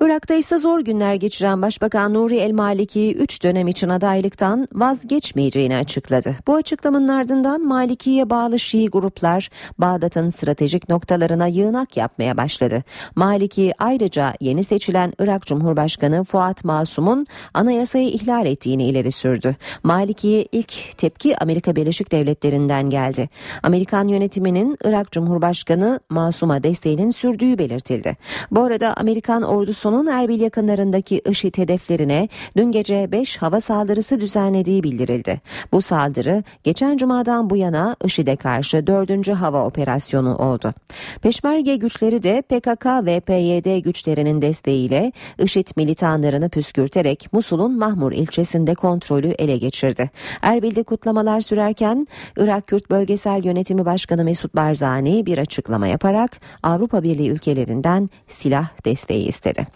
Irak'ta 0.01 0.33
ise 0.33 0.57
zor 0.57 0.79
günler 0.79 1.15
geçiren 1.15 1.61
Başbakan 1.61 2.13
Nuri 2.13 2.37
El 2.37 2.51
Maliki 2.51 3.15
3 3.15 3.43
dönem 3.43 3.67
için 3.67 3.89
adaylıktan 3.89 4.67
vazgeçmeyeceğini 4.73 5.75
açıkladı. 5.77 6.35
Bu 6.47 6.55
açıklamanın 6.55 7.07
ardından 7.07 7.61
Maliki'ye 7.61 8.29
bağlı 8.29 8.59
Şii 8.59 8.89
gruplar 8.89 9.49
Bağdat'ın 9.77 10.29
stratejik 10.29 10.89
noktalarına 10.89 11.47
yığınak 11.47 11.97
yapmaya 11.97 12.37
başladı. 12.37 12.83
Maliki 13.15 13.73
ayrıca 13.79 14.33
yeni 14.39 14.63
seçilen 14.63 15.13
Irak 15.19 15.45
Cumhurbaşkanı 15.45 16.23
Fuat 16.23 16.63
Masum'un 16.63 17.27
anayasayı 17.53 18.09
ihlal 18.09 18.45
ettiğini 18.45 18.87
ileri 18.87 19.11
sürdü. 19.11 19.55
Maliki'ye 19.83 20.47
ilk 20.51 20.97
tepki 20.97 21.37
Amerika 21.37 21.75
Birleşik 21.75 22.11
Devletleri'nden 22.11 22.89
geldi. 22.89 23.29
Amerikan 23.63 24.07
yönetiminin 24.07 24.77
Irak 24.83 25.11
Cumhurbaşkanı 25.11 25.99
Masum'a 26.09 26.63
desteğinin 26.63 27.11
sürdüğü 27.11 27.57
belirtildi. 27.57 28.17
Bu 28.51 28.63
arada 28.63 28.93
Amerikan 28.97 29.43
ordusunun 29.83 30.07
Erbil 30.07 30.41
yakınlarındaki 30.41 31.21
IŞİD 31.29 31.57
hedeflerine 31.57 32.29
dün 32.57 32.71
gece 32.71 33.11
5 33.11 33.37
hava 33.37 33.59
saldırısı 33.59 34.21
düzenlediği 34.21 34.83
bildirildi. 34.83 35.41
Bu 35.71 35.81
saldırı 35.81 36.43
geçen 36.63 36.97
cumadan 36.97 37.49
bu 37.49 37.57
yana 37.57 37.95
IŞİD'e 38.05 38.35
karşı 38.35 38.87
4. 38.87 39.29
hava 39.29 39.65
operasyonu 39.65 40.35
oldu. 40.35 40.73
Peşmerge 41.21 41.75
güçleri 41.75 42.23
de 42.23 42.41
PKK 42.41 42.85
ve 42.85 43.19
PYD 43.19 43.83
güçlerinin 43.83 44.41
desteğiyle 44.41 45.11
IŞİD 45.39 45.67
militanlarını 45.75 46.49
püskürterek 46.49 47.33
Musul'un 47.33 47.77
Mahmur 47.77 48.11
ilçesinde 48.11 48.75
kontrolü 48.75 49.27
ele 49.27 49.57
geçirdi. 49.57 50.09
Erbil'de 50.41 50.83
kutlamalar 50.83 51.41
sürerken 51.41 52.07
Irak 52.37 52.67
Kürt 52.67 52.89
Bölgesel 52.89 53.43
Yönetimi 53.43 53.85
Başkanı 53.85 54.23
Mesut 54.23 54.55
Barzani 54.55 55.25
bir 55.25 55.37
açıklama 55.37 55.87
yaparak 55.87 56.31
Avrupa 56.63 57.03
Birliği 57.03 57.29
ülkelerinden 57.29 58.09
silah 58.27 58.67
desteği 58.85 59.27
istedi. 59.27 59.72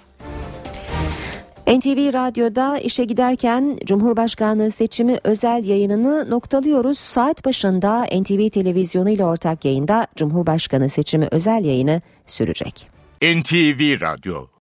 NTV 1.68 2.14
Radyo'da 2.14 2.80
işe 2.80 3.06
giderken 3.06 3.78
Cumhurbaşkanlığı 3.86 4.72
seçimi 4.72 5.18
özel 5.24 5.66
yayınını 5.66 6.30
noktalıyoruz. 6.30 7.00
Saat 7.00 7.46
başında 7.46 8.04
NTV 8.04 8.50
Televizyonu 8.50 9.10
ile 9.10 9.26
ortak 9.26 9.66
yayında 9.66 10.08
Cumhurbaşkanı 10.16 10.90
seçimi 10.90 11.28
özel 11.32 11.66
yayını 11.66 12.02
sürecek. 12.28 12.88
NTV 13.22 14.02
Radyo 14.02 14.48